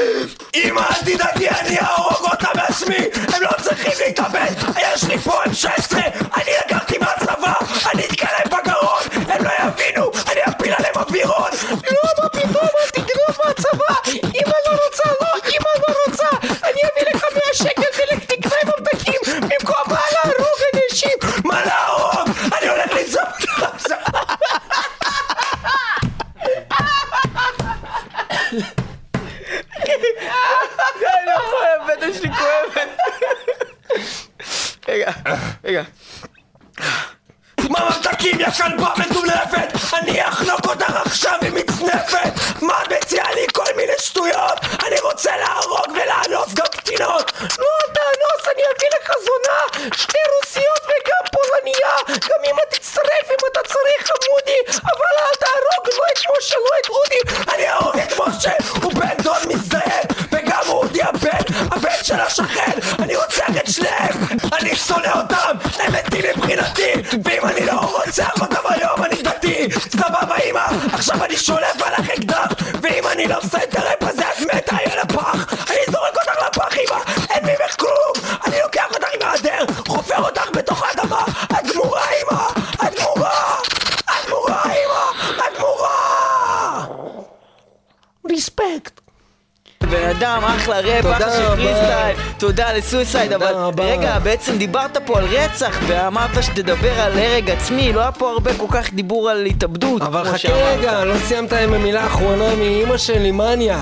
תודה 92.42 92.74
ל 92.74 92.80
Suicide, 92.80 93.34
אבל 93.34 93.54
רבה. 93.54 93.84
רגע, 93.84 94.20
בעצם 94.20 94.58
דיברת 94.58 94.98
פה 95.06 95.18
על 95.18 95.26
רצח, 95.26 95.80
ואמרת 95.88 96.44
שתדבר 96.44 97.02
על 97.02 97.20
הרג 97.20 97.50
עצמי, 97.50 97.94
לא 97.94 98.00
היה 98.00 98.12
פה 98.12 98.32
הרבה 98.32 98.54
כל 98.54 98.66
כך 98.70 98.94
דיבור 98.94 99.30
על 99.30 99.46
התאבדות, 99.46 100.02
אבל 100.02 100.24
חכה 100.24 100.38
שאמרת. 100.38 100.78
רגע, 100.78 101.06
לא 101.06 101.18
סיימת 101.18 101.54
עם 101.54 101.74
המילה 101.74 102.04
האחרונה 102.04 102.56
מאימא 102.56 102.98
שלי, 102.98 103.32
מניה. 103.32 103.80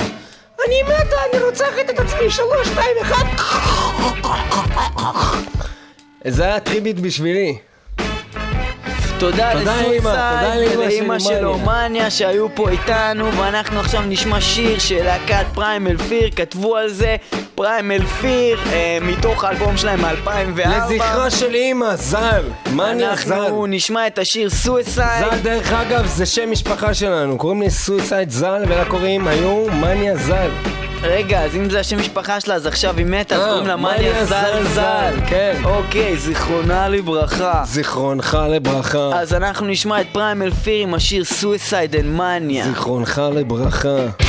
אני 0.68 0.84
מתה, 0.84 1.16
אני 1.34 1.44
רוצחת 1.44 1.90
את 1.90 2.00
עצמי! 2.00 2.30
שלוש, 2.30 2.68
שתיים, 2.68 2.96
אחד! 3.02 3.26
זה 6.28 6.44
היה 6.44 6.60
tribute 6.60 7.00
בשבילי. 7.00 7.58
תודה 9.20 9.54
ל 9.54 9.60
Suicide 9.60 10.04
לאמא 10.04 10.56
ולאמא 10.78 11.20
שלי, 11.20 11.36
שלו 11.36 11.58
מניה. 11.58 11.88
מניה 11.90 12.12
שהיו 12.12 12.56
פה 12.56 12.70
איתנו 12.70 13.38
ואנחנו 13.38 13.80
עכשיו 13.80 14.02
נשמע 14.02 14.42
שיר 14.42 14.80
של 14.80 15.04
להקת 15.04 15.46
Primal 15.54 15.88
Fear, 15.88 16.30
כתבו 16.36 16.78
על 16.78 16.90
זה 16.90 17.16
Primal 17.60 17.92
Fear 17.92 18.60
אה, 18.72 18.98
מתוך 19.02 19.44
האלבום 19.44 19.78
שלהם 19.78 20.02
מ-2004 20.02 20.68
לזכרה 20.68 21.30
של 21.30 21.54
אימא, 21.54 21.96
ז"ל. 21.96 22.44
מניה 22.72 23.16
ז"ל. 23.16 23.34
אנחנו 23.34 23.66
נשמע 23.66 24.08
את 24.08 24.18
השיר 24.18 24.50
Suicide 24.50 25.30
ז"ל, 25.32 25.38
דרך 25.44 25.74
אגב, 25.74 26.06
זה 26.06 26.26
שם 26.26 26.52
משפחה 26.52 26.94
שלנו. 26.94 27.38
קוראים 27.38 27.62
לי 27.62 27.70
Suicide 27.70 28.30
ז"ל, 28.30 28.64
ולה 28.68 28.86
קוראים 28.86 29.28
היו 29.28 29.66
מניה 29.82 30.18
ז"ל. 30.18 30.50
רגע, 31.02 31.44
אז 31.44 31.56
אם 31.56 31.70
זה 31.70 31.80
השם 31.80 32.00
משפחה 32.00 32.40
שלה, 32.40 32.56
אז 32.56 32.66
עכשיו 32.66 32.98
היא 32.98 33.06
מתה, 33.06 33.36
אז 33.36 33.42
אה, 33.42 33.48
קוראים 33.48 33.68
לה 33.68 33.76
מניה 33.76 33.98
מניה 33.98 34.26
ז"ל 34.26 34.64
ז"ל, 34.64 34.68
ז"ל. 34.68 35.14
כן. 35.28 35.62
אוקיי, 35.64 36.18
זיכרונה 36.18 36.90
לברכה. 36.90 37.64
זיכרונך 37.66 38.38
לברכה. 38.50 39.10
אז 39.14 39.34
אנחנו 39.34 39.68
נשמע 39.68 40.02
את 40.02 40.08
Primal 40.12 40.42
Fear 40.42 40.84
עם 40.84 40.94
השיר 40.94 41.24
Suicide 41.24 41.96
and 41.96 42.06
Mania. 42.06 42.66
זיכרונך 42.66 43.22
לברכה. 43.34 44.29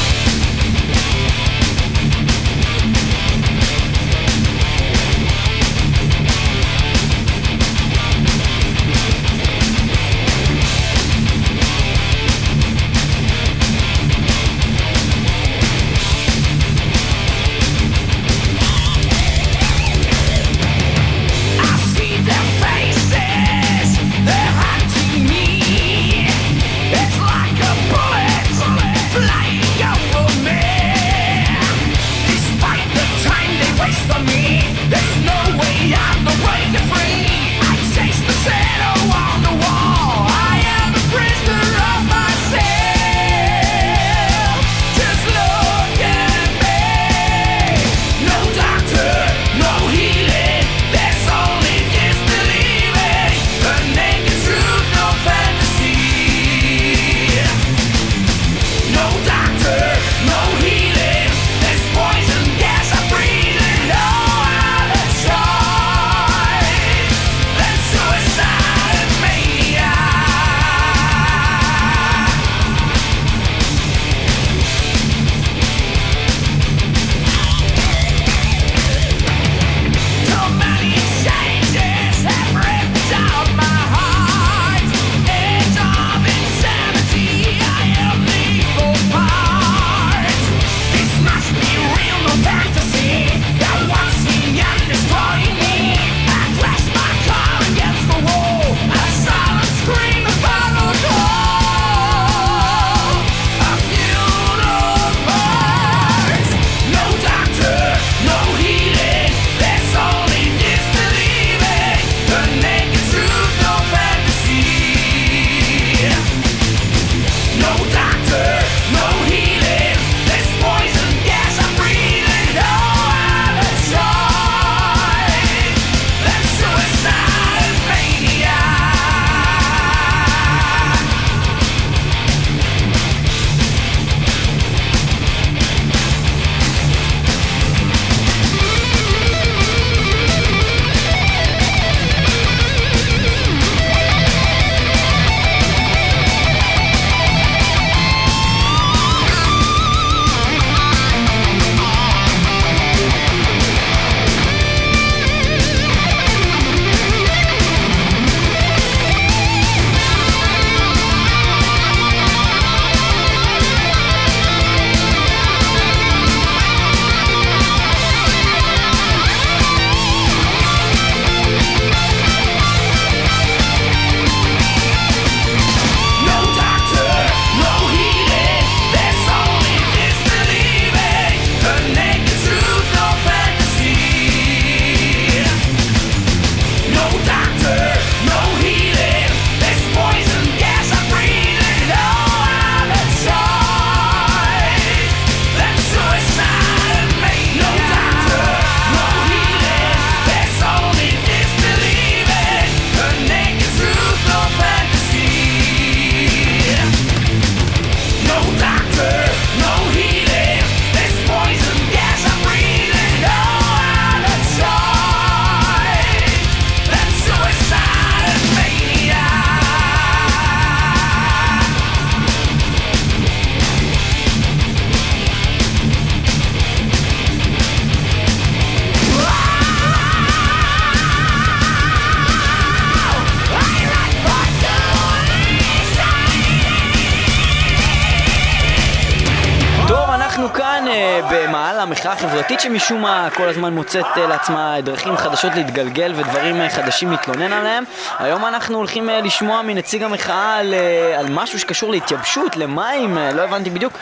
Michuma 242.71 243.20
כל 243.35 243.49
הזמן 243.49 243.73
מוצאת 243.75 244.05
אה, 244.17 244.27
לעצמה 244.27 244.81
דרכים 244.81 245.17
חדשות 245.17 245.53
להתגלגל 245.55 246.13
ודברים 246.17 246.61
אה, 246.61 246.71
חדשים 246.71 247.11
להתלונן 247.11 247.53
עליהם. 247.53 247.85
היום 248.19 248.47
אנחנו 248.47 248.77
הולכים 248.77 249.11
אה, 249.11 249.21
לשמוע 249.21 249.63
מנציג 249.63 250.03
המחאה 250.03 250.57
על, 250.57 250.75
על 251.19 251.27
משהו 251.31 251.59
שקשור 251.59 251.91
להתייבשות, 251.91 252.57
למים, 252.57 253.19
לא 253.35 253.43
הבנתי 253.43 253.71
בדיוק. 253.71 253.93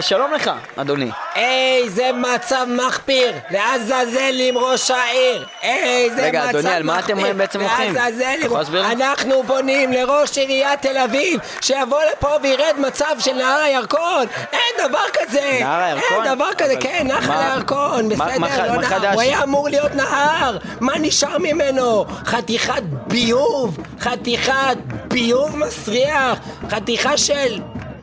שלום 0.00 0.32
לך, 0.32 0.50
אדוני. 0.76 1.10
איזה 1.36 2.10
מצב 2.12 2.66
מחפיר! 2.68 3.32
לעזאזל 3.50 4.34
עם 4.38 4.58
ראש 4.58 4.90
העיר! 4.90 5.46
איזה 5.62 6.22
רגע, 6.22 6.46
מצב 6.48 6.58
אדוני, 6.58 6.74
על 6.74 6.82
מה 6.82 6.98
אתם 6.98 7.16
מחפיר! 7.16 7.34
בעצם 7.34 7.60
הולכים? 7.60 7.94
לעזאזל? 7.94 8.76
אנחנו 8.76 9.42
פונים 9.46 9.92
לראש 9.92 10.38
עיריית 10.38 10.82
תל 10.82 10.98
אביב 10.98 11.40
שיבוא 11.60 12.00
לפה 12.12 12.36
וירד 12.42 12.74
מצב 12.78 13.14
של 13.18 13.32
נהר 13.32 13.60
הירקון! 13.60 14.26
אין 14.52 14.88
דבר 14.88 15.04
כזה! 15.12 15.58
נהר 15.60 15.82
הירקון? 15.82 16.24
אין 16.24 16.34
דבר 16.34 16.48
כזה, 16.58 16.74
כן, 16.80 17.06
נחל 17.06 17.32
הירקון, 17.32 18.08
בסדר, 18.08 18.38
מה 18.38 18.49
לא 18.58 18.76
נהר. 18.76 19.12
הוא 19.12 19.20
היה 19.20 19.42
אמור 19.42 19.68
להיות 19.68 19.94
נהר! 19.94 20.58
מה 20.80 20.92
נשאר 21.00 21.38
ממנו? 21.38 22.04
חתיכת 22.24 22.82
ביוב! 23.06 23.78
חתיכת 24.00 24.76
ביוב 25.08 25.56
מסריח! 25.56 26.38
חתיכה 26.70 27.16
של... 27.16 27.60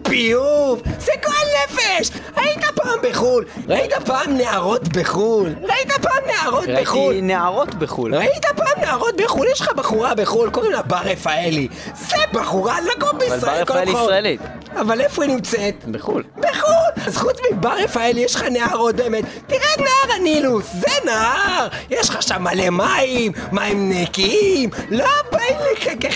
ביוב! 0.09 0.81
זה 0.99 1.11
גועל 1.23 1.47
נפש! 1.63 2.09
היית 2.35 2.65
פעם 2.75 2.99
בחו"ל? 3.03 3.45
ראית 3.67 3.93
פעם 4.05 4.37
נערות 4.37 4.87
בחו"ל? 4.87 5.49
ראית 5.63 5.91
פעם 6.01 6.23
נערות 6.27 6.67
בחו"ל? 6.67 7.05
ראיתי 7.05 7.21
נערות 7.21 7.75
בחו"ל. 7.75 8.15
ראית 8.15 8.45
פעם 8.45 8.83
נערות 8.85 9.15
בחו"ל? 9.17 9.47
יש 9.51 9.61
לך 9.61 9.69
בחורה 9.75 10.15
בחו"ל, 10.15 10.49
קוראים 10.49 10.71
לה 10.71 10.81
בר 10.81 11.01
רפאלי. 11.03 11.67
זה 11.95 12.17
בחורה 12.33 12.77
לגור 12.81 13.11
בישראל. 13.11 13.63
בר 13.63 13.65
כל 13.65 13.73
רפאלי. 13.73 13.91
ישראלית. 13.91 14.41
אבל 14.81 15.01
איפה 15.01 15.23
היא 15.23 15.31
נמצאת? 15.33 15.85
בחו"ל. 15.91 16.23
בחו"ל! 16.37 17.03
אז 17.07 17.17
חוץ 17.17 17.37
מבר 17.51 17.75
רפאלי 17.83 18.21
יש 18.21 18.35
לך 18.35 18.43
נהרות 18.43 18.95
באמת. 18.95 19.23
תראה 19.47 19.73
את 19.75 19.79
נהר 19.79 20.15
הנילוס, 20.15 20.65
זה 20.73 21.05
נהר! 21.05 21.67
יש 21.89 22.09
לך 22.09 22.21
שם 22.21 22.43
מלא 22.43 22.69
מים, 22.69 23.31
מים 23.51 23.91
נקיים, 23.91 24.69
לא 24.91 25.05
באים 25.31 25.57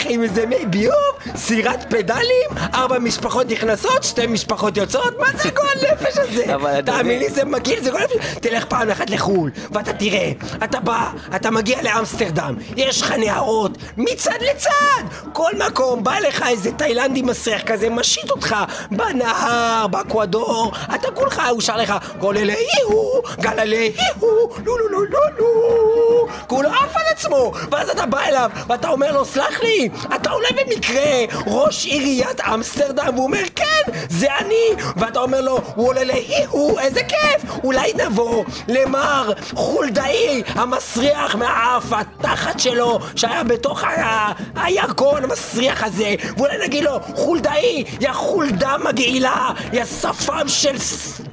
עם 0.09 0.23
איזה 0.23 0.45
מי 0.45 0.65
ביוב, 0.65 0.93
סירת 1.35 1.85
פדלים, 1.93 2.49
ארבע 2.73 2.99
משפחות 2.99 3.47
נכנסות, 3.51 3.80
שתי 4.01 4.27
משפחות 4.27 4.77
יוצאות, 4.77 5.19
מה 5.19 5.27
זה 5.43 5.49
גועל 5.49 5.93
נפש 5.93 6.17
הזה? 6.17 6.43
תאמין 6.85 7.19
לי, 7.19 7.29
זה 7.29 7.45
מגעיל, 7.45 7.83
זה 7.83 7.91
גועל 7.91 8.03
נפש. 8.03 8.15
תלך 8.41 8.65
פעם 8.65 8.89
אחת 8.89 9.09
לחו"ל, 9.09 9.51
ואתה 9.71 9.93
תראה, 9.93 10.31
אתה 10.63 10.79
בא, 10.79 11.11
אתה 11.35 11.51
מגיע 11.51 11.81
לאמסטרדם, 11.81 12.55
יש 12.77 13.01
לך 13.01 13.11
נהרות, 13.11 13.71
מצד 13.97 14.37
לצד! 14.51 15.31
כל 15.33 15.51
מקום, 15.67 16.03
בא 16.03 16.19
לך 16.27 16.45
איזה 16.47 16.71
תאילנדי 16.71 17.21
מסריח 17.21 17.61
כזה, 17.65 17.89
משית 17.89 18.31
אותך 18.31 18.55
בנהר, 18.91 19.87
באקוודור, 19.87 20.71
אתה 20.95 21.11
כולך, 21.11 21.41
הוא 21.49 21.61
שר 21.61 21.77
לך 21.77 21.93
גוללה 22.19 22.53
היהו, 22.53 23.21
גללה 23.39 23.77
היהו, 23.77 24.49
לו 24.65 24.77
לו 24.77 24.89
לו 24.89 25.05
לו 25.05 25.19
לו, 25.37 26.27
כולו 26.47 26.69
עף 26.69 26.95
על 26.95 27.03
עצמו, 27.11 27.51
ואז 27.71 27.89
אתה 27.89 28.05
בא 28.05 28.19
אליו, 28.21 28.49
ואתה 28.67 28.89
אומר 28.89 29.11
לו, 29.11 29.25
סלח 29.25 29.61
לי, 29.63 29.89
אתה 30.15 30.31
אולי 30.31 30.49
במקרה 30.51 31.03
ראש 31.47 31.85
עיריית 31.85 32.41
אמסטרדם, 32.41 33.09
והוא 33.13 33.23
אומר, 33.25 33.43
כן, 33.55 33.65
זה 34.09 34.27
אני, 34.39 34.83
ואתה 34.97 35.19
אומר 35.19 35.41
לו, 35.41 35.59
הוא 35.75 35.87
עולה 35.87 36.03
להיהו, 36.03 36.79
איזה 36.79 37.01
כיף, 37.03 37.51
אולי 37.63 37.91
נבוא 38.05 38.43
למר 38.67 39.31
חולדאי 39.55 40.43
המסריח 40.47 41.35
מהאף, 41.35 41.83
התחת 41.91 42.59
שלו, 42.59 42.99
שהיה 43.15 43.43
בתוך 43.43 43.83
ה- 43.83 44.31
הירקון 44.55 45.23
המסריח 45.23 45.83
הזה, 45.83 46.15
ואולי 46.37 46.57
נגיד 46.63 46.83
לו, 46.83 46.99
חולדאי, 47.15 47.83
יא 48.01 48.13
חולדה 48.13 48.75
מגעילה, 48.89 49.49
יא 49.73 49.85
שפם 49.85 50.47
של 50.47 50.75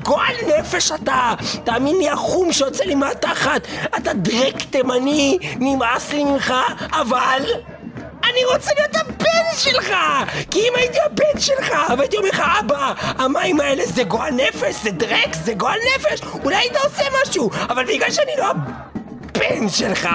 גועל 0.04 0.34
נפש 0.58 0.92
אתה, 0.92 1.34
תאמין 1.64 1.96
לי, 1.96 2.08
החום 2.10 2.52
שיוצא 2.52 2.84
לי 2.84 2.94
מהתחת, 2.94 3.66
אתה 3.96 4.12
דרק 4.12 4.62
תימני, 4.70 5.38
נמאס 5.58 6.12
לי 6.12 6.24
ממך, 6.24 6.54
אבל... 6.92 7.42
אני 8.32 8.44
רוצה 8.44 8.70
להיות 8.78 8.96
הבן 8.96 9.56
שלך! 9.58 9.94
כי 10.50 10.58
אם 10.60 10.72
הייתי 10.76 10.98
הבן 11.06 11.40
שלך, 11.40 11.72
והייתי 11.98 12.16
אומר 12.16 12.28
לך, 12.28 12.42
אבא, 12.60 12.92
המים 13.18 13.60
האלה 13.60 13.86
זה 13.86 14.04
גועל 14.04 14.30
נפש, 14.32 14.74
זה 14.82 14.90
דרק, 14.90 15.34
זה 15.44 15.54
גועל 15.54 15.78
נפש, 15.96 16.20
אולי 16.44 16.56
היית 16.56 16.76
עושה 16.76 17.04
משהו, 17.22 17.50
אבל 17.68 17.84
בגלל 17.84 18.10
שאני 18.10 18.32
לא 18.38 18.44
הבן 18.46 19.68
שלך, 19.68 20.08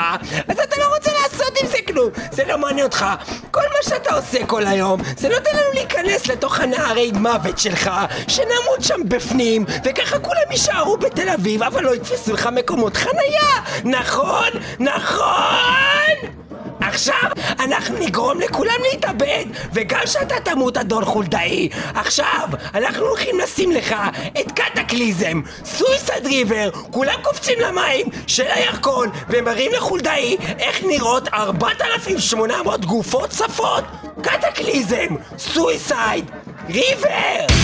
אז 0.48 0.60
אתה 0.60 0.76
לא 0.80 0.96
רוצה 0.96 1.12
לעשות 1.22 1.58
עם 1.62 1.68
זה 1.68 1.78
כלום, 1.88 2.10
זה 2.32 2.44
לא 2.46 2.58
מעניין 2.58 2.86
אותך. 2.86 3.06
כל 3.52 3.62
מה 3.62 3.84
שאתה 3.90 4.16
עושה 4.16 4.46
כל 4.46 4.68
היום, 4.68 5.02
זה 5.18 5.30
נותן 5.30 5.52
לנו 5.54 5.74
להיכנס 5.74 6.28
לתוך 6.28 6.60
הנערי 6.60 7.12
מוות 7.12 7.60
שלך, 7.60 7.92
שנמות 8.28 8.82
שם 8.82 9.02
בפנים, 9.08 9.66
וככה 9.86 10.20
כולם 10.20 10.52
יישארו 10.52 10.98
בתל 10.98 11.30
אביב, 11.30 11.64
אבל 11.64 11.84
לא 11.84 11.96
יתפסו 11.96 12.34
לך 12.34 12.50
מקומות 12.52 12.98
חנייה! 12.98 13.62
נכון? 14.00 14.50
נכון! 14.80 16.43
עכשיו 16.88 17.30
אנחנו 17.60 17.98
נגרום 18.00 18.40
לכולם 18.40 18.80
להתאבד 18.92 19.46
וגם 19.74 20.02
שאתה 20.06 20.36
תמות 20.44 20.78
אדון 20.78 21.06
חולדאי. 21.06 21.70
עכשיו 21.96 22.48
אנחנו 22.76 23.06
הולכים 23.06 23.40
לשים 23.40 23.72
לך 23.72 23.96
את 24.40 24.52
קטקליזם 24.52 25.42
סויסד 25.66 26.26
ריבר 26.26 26.70
כולם 26.92 27.22
קופצים 27.22 27.60
למים 27.60 28.06
של 28.28 28.48
הירקון 28.48 29.10
ומראים 29.30 29.72
לחולדאי 29.74 30.38
איך 30.60 30.84
נראות 30.84 31.28
4,800 31.34 32.86
גופות 32.86 33.30
צפות 33.30 33.84
קטקליזם 34.22 35.16
סויסייד 35.38 36.32
ריבר 36.70 37.63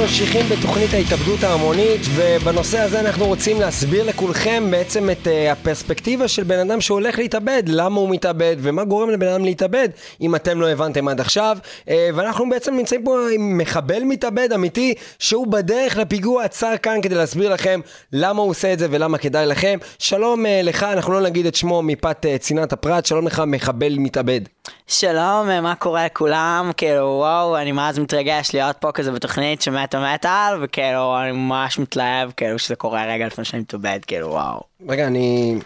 ממשיכים 0.00 0.48
בתוכנית 0.48 0.67
ההתאבדות 0.78 1.42
ההמונית 1.42 2.00
ובנושא 2.14 2.78
הזה 2.78 3.00
אנחנו 3.00 3.26
רוצים 3.26 3.60
להסביר 3.60 4.04
לכולכם 4.04 4.64
בעצם 4.70 5.10
את 5.10 5.26
אה, 5.26 5.52
הפרספקטיבה 5.52 6.28
של 6.28 6.42
בן 6.42 6.58
אדם 6.58 6.80
שהולך 6.80 7.18
להתאבד, 7.18 7.62
למה 7.66 8.00
הוא 8.00 8.10
מתאבד 8.10 8.56
ומה 8.58 8.84
גורם 8.84 9.10
לבן 9.10 9.26
אדם 9.26 9.44
להתאבד 9.44 9.88
אם 10.20 10.34
אתם 10.34 10.60
לא 10.60 10.68
הבנתם 10.68 11.08
עד 11.08 11.20
עכשיו. 11.20 11.58
אה, 11.88 12.10
ואנחנו 12.14 12.50
בעצם 12.50 12.74
נמצאים 12.74 13.04
פה 13.04 13.18
עם 13.34 13.58
מחבל 13.58 14.02
מתאבד 14.04 14.52
אמיתי 14.52 14.94
שהוא 15.18 15.46
בדרך 15.46 15.96
לפיגוע 15.96 16.44
עצר 16.44 16.76
כאן 16.82 17.00
כדי 17.02 17.14
להסביר 17.14 17.52
לכם 17.52 17.80
למה 18.12 18.42
הוא 18.42 18.50
עושה 18.50 18.72
את 18.72 18.78
זה 18.78 18.86
ולמה 18.90 19.18
כדאי 19.18 19.46
לכם. 19.46 19.78
שלום 19.98 20.46
אה, 20.46 20.60
לך, 20.62 20.82
אנחנו 20.82 21.12
לא 21.12 21.20
נגיד 21.20 21.46
את 21.46 21.54
שמו 21.54 21.82
מפאת 21.82 22.26
אה, 22.26 22.38
צנעת 22.38 22.72
הפרט, 22.72 23.06
שלום 23.06 23.26
לך 23.26 23.42
מחבל 23.46 23.98
מתאבד. 23.98 24.40
שלום, 24.86 25.48
מה 25.62 25.74
קורה 25.74 26.06
לכולם? 26.06 26.70
כאילו, 26.76 27.04
וואו, 27.04 27.56
אני 27.56 27.72
ממש 27.72 27.98
מתרגש 27.98 28.50
להיות 28.54 28.76
פה 28.76 28.92
כזה 28.92 29.12
בתוכנית 29.12 29.62
של 29.62 29.70
מטה 29.70 30.14
מטאל, 30.14 30.66
וכאילו, 30.68 31.20
אני 31.22 31.32
ממש 31.32 31.78
מתלהב, 31.78 32.30
כאילו, 32.36 32.58
שזה 32.58 32.76
קורה 32.76 33.04
רגע 33.06 33.26
לפני 33.26 33.44
שאני 33.44 33.62
מתאבד, 33.62 34.00
כאילו, 34.06 34.28
וואו. 34.28 34.60
רגע, 34.88 35.06
אני... 35.06 35.56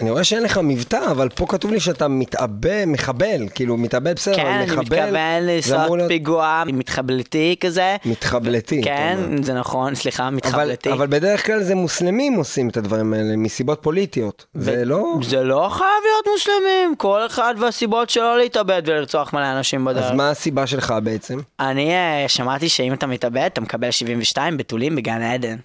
אני 0.00 0.10
רואה 0.10 0.24
שאין 0.24 0.42
לך 0.42 0.60
מבטא, 0.62 1.10
אבל 1.10 1.28
פה 1.28 1.46
כתוב 1.48 1.70
לי 1.70 1.80
שאתה 1.80 2.08
מתאבד, 2.08 2.84
מחבל, 2.86 3.48
כאילו 3.54 3.76
מתאבד 3.76 4.14
בסדר, 4.14 4.36
כן, 4.36 4.42
אבל 4.42 4.50
אני 4.50 4.64
מחבל... 4.64 4.80
מתכוון 4.80 5.42
זה 5.42 5.56
לעשות 5.56 5.80
אמור 5.84 5.96
להיות 5.96 6.08
פיגוע 6.08 6.62
מתחבלתי 6.66 7.56
כזה. 7.60 7.96
מתחבלתי. 8.04 8.82
כן. 8.82 9.18
זה 9.42 9.54
נכון, 9.54 9.94
סליחה, 9.94 10.28
אבל, 10.28 10.36
מתחבלתי. 10.36 10.92
אבל 10.92 11.06
בדרך 11.06 11.46
כלל 11.46 11.62
זה 11.62 11.74
מוסלמים 11.74 12.34
עושים 12.34 12.68
את 12.68 12.76
הדברים 12.76 13.12
האלה, 13.12 13.36
מסיבות 13.36 13.78
פוליטיות. 13.82 14.46
זה 14.54 14.84
לא... 14.84 15.18
זה 15.22 15.42
לא 15.42 15.68
חייב 15.70 15.90
להיות 16.04 16.26
מוסלמים, 16.32 16.96
כל 16.96 17.26
אחד 17.26 17.54
והסיבות 17.58 18.10
שלו 18.10 18.36
להתאבד 18.36 18.82
ולרצוח 18.86 19.32
מלא 19.32 19.52
אנשים 19.52 19.84
בדרך. 19.84 20.04
אז 20.04 20.12
מה 20.12 20.30
הסיבה 20.30 20.66
שלך 20.66 20.94
בעצם? 21.02 21.38
אני 21.60 21.90
אה, 21.90 22.24
שמעתי 22.28 22.68
שאם 22.68 22.92
אתה 22.92 23.06
מתאבד, 23.06 23.48
אתה 23.52 23.60
מקבל 23.60 23.90
72 23.90 24.56
בתולים 24.56 24.96
בגן 24.96 25.22
עדן. 25.22 25.56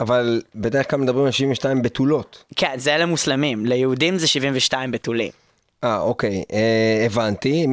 אבל 0.00 0.42
בדרך 0.54 0.90
כלל 0.90 0.98
מדברים 0.98 1.26
על 1.26 1.30
72 1.32 1.82
בתולות. 1.82 2.44
כן, 2.56 2.74
זה 2.76 2.96
למוסלמים, 2.96 3.66
ליהודים 3.66 4.18
זה 4.18 4.26
72 4.26 4.90
בתולים. 4.90 5.30
אה, 5.84 6.00
אוקיי, 6.00 6.44
אה, 6.52 7.02
הבנתי. 7.06 7.66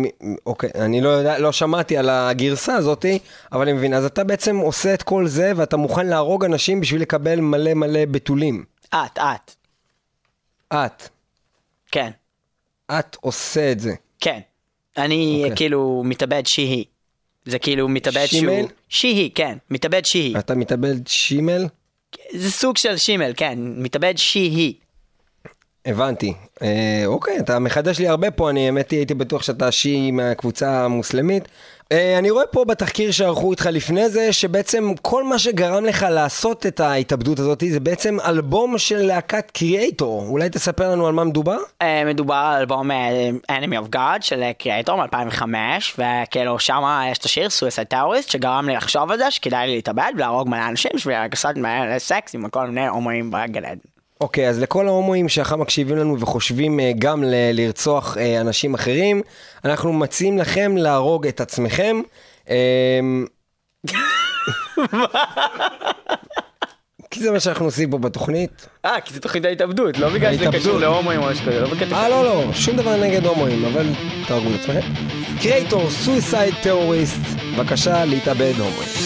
אוקיי, 0.46 0.70
אני 0.76 1.02
לא 1.02 1.10
יודע, 1.10 1.39
לא 1.39 1.52
שמעתי 1.52 1.98
על 1.98 2.10
הגרסה 2.10 2.76
הזאתי, 2.76 3.20
אבל 3.52 3.62
אני 3.62 3.74
מבין. 3.74 3.94
אז 3.94 4.06
אתה 4.06 4.24
בעצם 4.24 4.58
עושה 4.58 4.94
את 4.94 5.04
כל 5.04 5.28
זה, 5.28 5.52
ואתה 5.56 5.78
מוכן 5.78 6.08
להרוג 6.08 6.46
אנשים 6.46 6.82
בשביל 6.82 7.02
לקבל 7.02 7.39
מלא 7.39 7.74
מלא 7.74 8.06
בתולים. 8.06 8.64
את, 8.89 9.18
את, 9.18 9.56
את, 10.74 11.10
כן, 11.91 12.10
את 12.91 13.18
עושה 13.22 13.72
את 13.72 13.80
זה. 13.80 13.94
כן. 14.20 14.39
אני 14.98 15.41
אוקיי. 15.44 15.56
כאילו 15.56 16.02
מתאבד 16.06 16.46
שהיא. 16.46 16.86
זה 17.46 17.60
כאילו 17.60 17.88
מתאבד 17.88 18.26
שימל? 18.26 18.56
שהוא... 18.58 18.70
שהיא, 18.89 19.32
כן, 19.36 19.58
מתאבד 19.70 20.06
שהיא. 20.06 20.39
אתה 20.39 20.56
מתאבד 20.56 21.08
שימל? 21.08 21.68
זה 22.34 22.51
סוג 22.51 22.78
של 22.78 22.97
שימל, 22.97 23.34
כן, 23.38 23.60
מתאבד 23.60 24.14
שהיא. 24.18 24.74
הבנתי. 25.86 26.34
אה, 26.62 27.03
אוקיי, 27.05 27.39
אתה 27.39 27.60
מחדש 27.60 27.99
לי 27.99 28.07
הרבה 28.07 28.32
פה, 28.32 28.49
אני 28.49 28.66
האמת 28.66 28.91
הייתי 28.91 29.14
בטוח 29.14 29.43
שאתה 29.43 29.72
שיעי 29.72 30.12
מהקבוצה 30.12 30.86
המוסלמית. 30.86 31.47
אה, 31.92 32.18
אני 32.18 32.30
רואה 32.30 32.48
פה 32.48 32.66
בתחקיר 32.66 33.12
שערכו 33.12 33.52
איתך 33.52 33.66
לפני 33.72 34.10
זה, 34.10 34.34
שבעצם 34.34 34.92
כל 35.02 35.24
מה 35.24 35.40
שגרם 35.40 35.86
לך 35.86 36.06
לעשות 36.12 36.66
את 36.66 36.80
ההתאבדות 36.80 37.40
הזאת, 37.40 37.64
זה 37.70 37.80
בעצם 37.80 38.18
אלבום 38.26 38.78
של 38.78 38.98
להקת 38.98 39.52
קריאייטור. 39.52 40.26
אולי 40.28 40.50
תספר 40.50 40.92
לנו 40.92 41.08
על 41.08 41.14
מה 41.14 41.24
מדובר? 41.24 41.58
אה, 41.82 42.04
מדובר 42.06 42.34
על 42.34 42.60
אלבום 42.60 42.92
אה, 42.92 43.30
Enemy 43.52 43.86
of 43.86 43.96
God 43.96 44.22
של 44.22 44.44
קריאטור 44.58 44.96
מ-2005, 44.96 45.44
וכאילו 45.98 46.60
שם 46.60 46.84
יש 47.12 47.18
את 47.18 47.26
השיר 47.26 47.48
Suicide 47.48 47.94
Terrorist, 47.94 48.32
שגרם 48.32 48.70
לי 48.70 48.76
לחשוב 48.76 49.12
על 49.12 49.18
זה 49.18 49.32
שכדאי 49.32 49.68
לי 49.68 49.76
להתאבד 49.76 50.12
ולהרוג 50.16 50.50
מלא 50.50 50.68
אנשים 50.70 50.92
בשביל 50.96 51.16
לעשות 51.32 51.58
מלא 51.58 52.00
סקס 52.00 52.36
עם 52.36 52.50
כל 52.50 52.68
מיני 52.68 52.88
הומואים 52.88 53.32
בגן 53.32 53.66
עדן. 53.66 53.99
אוקיי, 54.22 54.50
אז 54.50 54.60
לכל 54.60 54.88
ההומואים 54.88 55.30
שעכשיו 55.30 55.58
מקשיבים 55.58 55.98
לנו 55.98 56.20
וחושבים 56.20 56.80
אה, 56.80 56.92
גם 57.00 57.24
ל- 57.24 57.52
לרצוח 57.54 58.18
אה, 58.18 58.42
אנשים 58.42 58.74
אחרים, 58.74 59.22
אנחנו 59.66 59.94
מציעים 59.94 60.38
לכם 60.38 60.78
להרוג 60.78 61.28
את 61.28 61.42
עצמכם. 61.42 62.02
אה, 62.50 63.00
כי 67.12 67.20
זה 67.20 67.32
מה 67.32 67.40
שאנחנו 67.40 67.66
עושים 67.66 67.92
פה 67.92 67.98
בתוכנית. 67.98 68.68
אה, 68.86 69.02
כי 69.06 69.14
זה 69.14 69.20
תוכנית 69.22 69.46
ההתאבדות, 69.46 69.98
לא 69.98 70.10
בגלל 70.10 70.38
שזה. 70.38 70.46
קשור 70.52 70.78
להומואים 70.80 71.22
או 71.22 71.26
משהו 71.26 71.46
כזה, 71.46 71.60
לא 71.60 71.68
בקטע 71.70 71.96
אה, 71.96 72.10
לא, 72.10 72.24
לא, 72.24 72.54
שום 72.54 72.76
דבר 72.78 72.96
נגד 72.98 73.26
הומואים, 73.26 73.66
אבל 73.66 73.86
תהרגו 74.28 74.50
את 74.50 74.60
עצמכם. 74.60 74.80
קרייטור, 75.42 75.90
סויסייד 75.90 76.54
טרוריסט, 76.64 77.20
בבקשה 77.58 78.06
להתאבד 78.06 78.54
הומואים. 78.58 78.99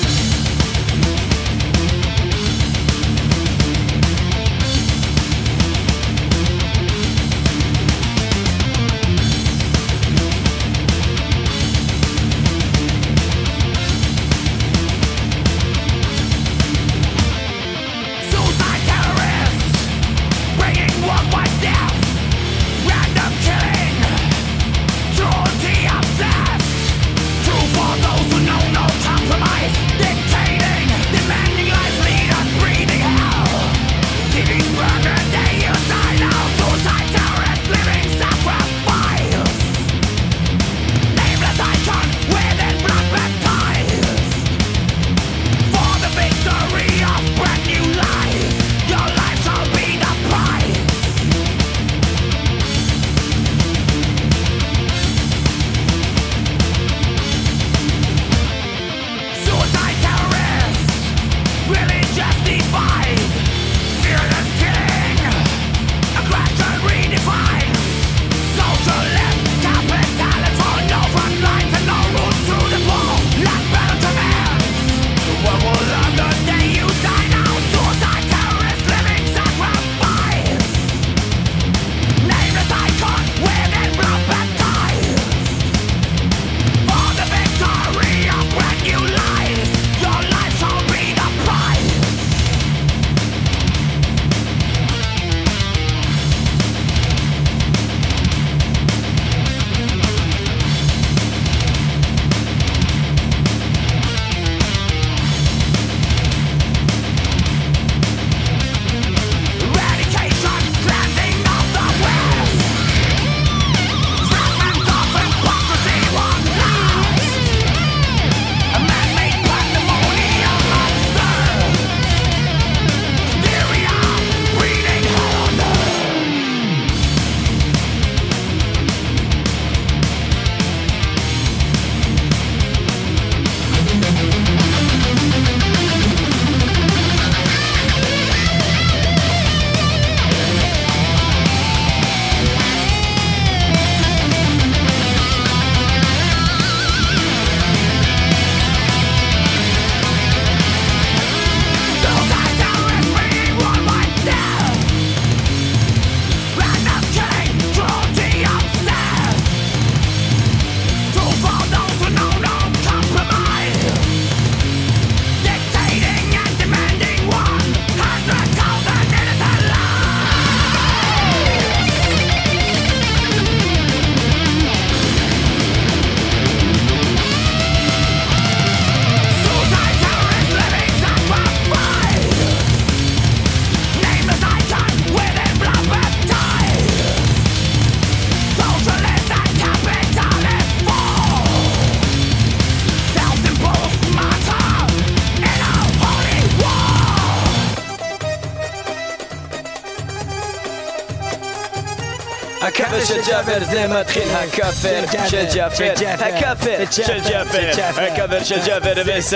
של 203.14 203.32
ג'אבר 203.32 203.64
זה 203.72 203.88
מתחיל 203.88 204.30
הכאפר 204.32 205.04
של 205.28 205.46
ג'אפר 205.56 205.94
הכאפר 206.20 206.84
של 206.92 207.20
ג'אפר 207.30 209.02
הכאפר 209.02 209.34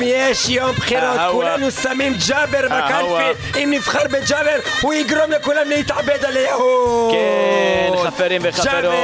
היום 0.00 0.30
יש 0.30 0.48
יום 0.48 0.72
בחירות, 0.72 1.04
אהווה. 1.04 1.32
כולנו 1.32 1.70
שמים 1.70 2.12
ג'אבר 2.28 2.66
בקלפי. 2.68 3.62
אם 3.62 3.70
נבחר 3.72 4.04
בג'אבר, 4.10 4.58
הוא 4.80 4.94
יגרום 4.94 5.30
לכולם 5.30 5.68
להתאבד 5.68 6.24
על 6.24 6.36
היהוד. 6.36 7.12
כן, 7.14 8.10
חברים 8.10 8.42
וחברות. 8.44 8.94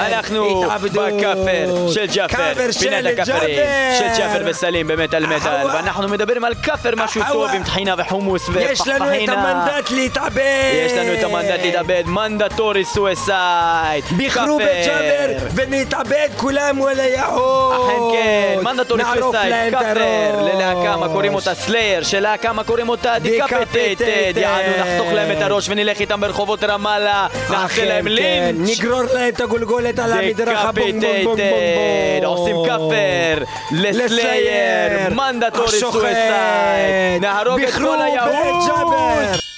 אנחנו. 0.00 0.64
בכאפר 0.82 1.88
של 1.94 2.06
ג'אפר, 2.06 2.52
פינת 2.80 3.04
הכאפרים. 3.18 3.56
של 3.98 4.08
ג'אפר 4.18 4.42
וסלים 4.46 4.86
במטאל 4.86 5.26
מטאל, 5.26 5.50
אהווה. 5.50 5.74
ואנחנו 5.74 6.08
מדברים 6.08 6.44
על 6.44 6.54
כאפר 6.62 6.90
משהו. 6.96 7.22
טוב 7.32 7.50
עם 7.50 7.64
טחינה 7.64 7.94
וחומוס 7.98 8.48
ופחפחינה. 8.48 8.70
יש 8.72 8.80
לנו 8.88 9.24
את 9.24 9.28
המנדט 9.28 9.90
להתאבד. 9.90 10.72
יש 10.86 10.92
לנו 10.92 11.14
את 11.14 11.22
המנדט 11.24 11.60
להתאבד, 11.62 12.02
מנדטורי 12.06 12.84
סואסייד. 12.84 14.04
בחרו 14.16 14.58
בג'אבר 14.58 15.46
ונתאבד 15.54 16.28
כולם 16.36 16.82
על 16.82 17.00
היהוד. 17.00 17.74
אכן 17.74 17.98
כן, 18.12 18.58
מנדטורי 18.62 19.02
את 19.02 19.08
כאפר, 19.70 20.01
הראש. 20.02 20.54
ללהקה, 20.54 20.96
מה 20.96 21.08
קוראים 21.08 21.34
אותה 21.34 21.54
Slayer, 21.54 22.02
של 22.02 22.20
להקה, 22.20 22.52
מה 22.52 22.64
קוראים 22.64 22.88
אותה 22.88 23.14
Decapitated. 23.18 24.36
יענו 24.36 24.72
נחתוך 24.78 25.12
להם 25.12 25.36
את 25.38 25.42
הראש 25.42 25.68
ונלך 25.68 26.00
איתם 26.00 26.20
ברחובות 26.20 26.64
רמאללה, 26.64 27.26
נעשה 27.50 27.84
להם 27.84 28.04
כן, 28.04 28.12
לינץ'. 28.12 28.78
נגרור 28.80 29.02
להם 29.14 29.28
את 29.28 29.40
הגולגולת 29.40 29.98
על 29.98 30.12
המדרכה 30.12 30.72
בום 30.72 30.90
בום 31.00 31.24
בום 31.24 31.36
בום. 31.36 32.24
עושים 32.24 32.56
כאפר 32.66 33.44
ל 33.72 33.89
Slayer, 33.89 35.10
Mandatory 35.10 35.66
השוחט. 35.76 35.92
Suicide, 36.00 37.22
נהרוג 37.22 37.60
את 37.60 37.74
כל 37.74 37.98
היהוד. 38.02 39.51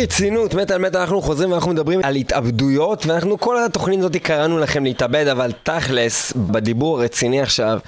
ברצינות, 0.00 0.54
מטאל 0.54 0.78
מטאל, 0.78 1.00
אנחנו 1.00 1.22
חוזרים 1.22 1.52
ואנחנו 1.52 1.70
מדברים 1.70 2.00
על 2.02 2.14
התאבדויות, 2.14 3.06
ואנחנו 3.06 3.40
כל 3.40 3.64
התוכנית 3.64 3.98
הזאת 3.98 4.16
קראנו 4.16 4.58
לכם 4.58 4.84
להתאבד, 4.84 5.26
אבל 5.28 5.52
תכלס, 5.62 6.32
בדיבור 6.32 7.00
הרציני 7.00 7.40
עכשיו, 7.40 7.78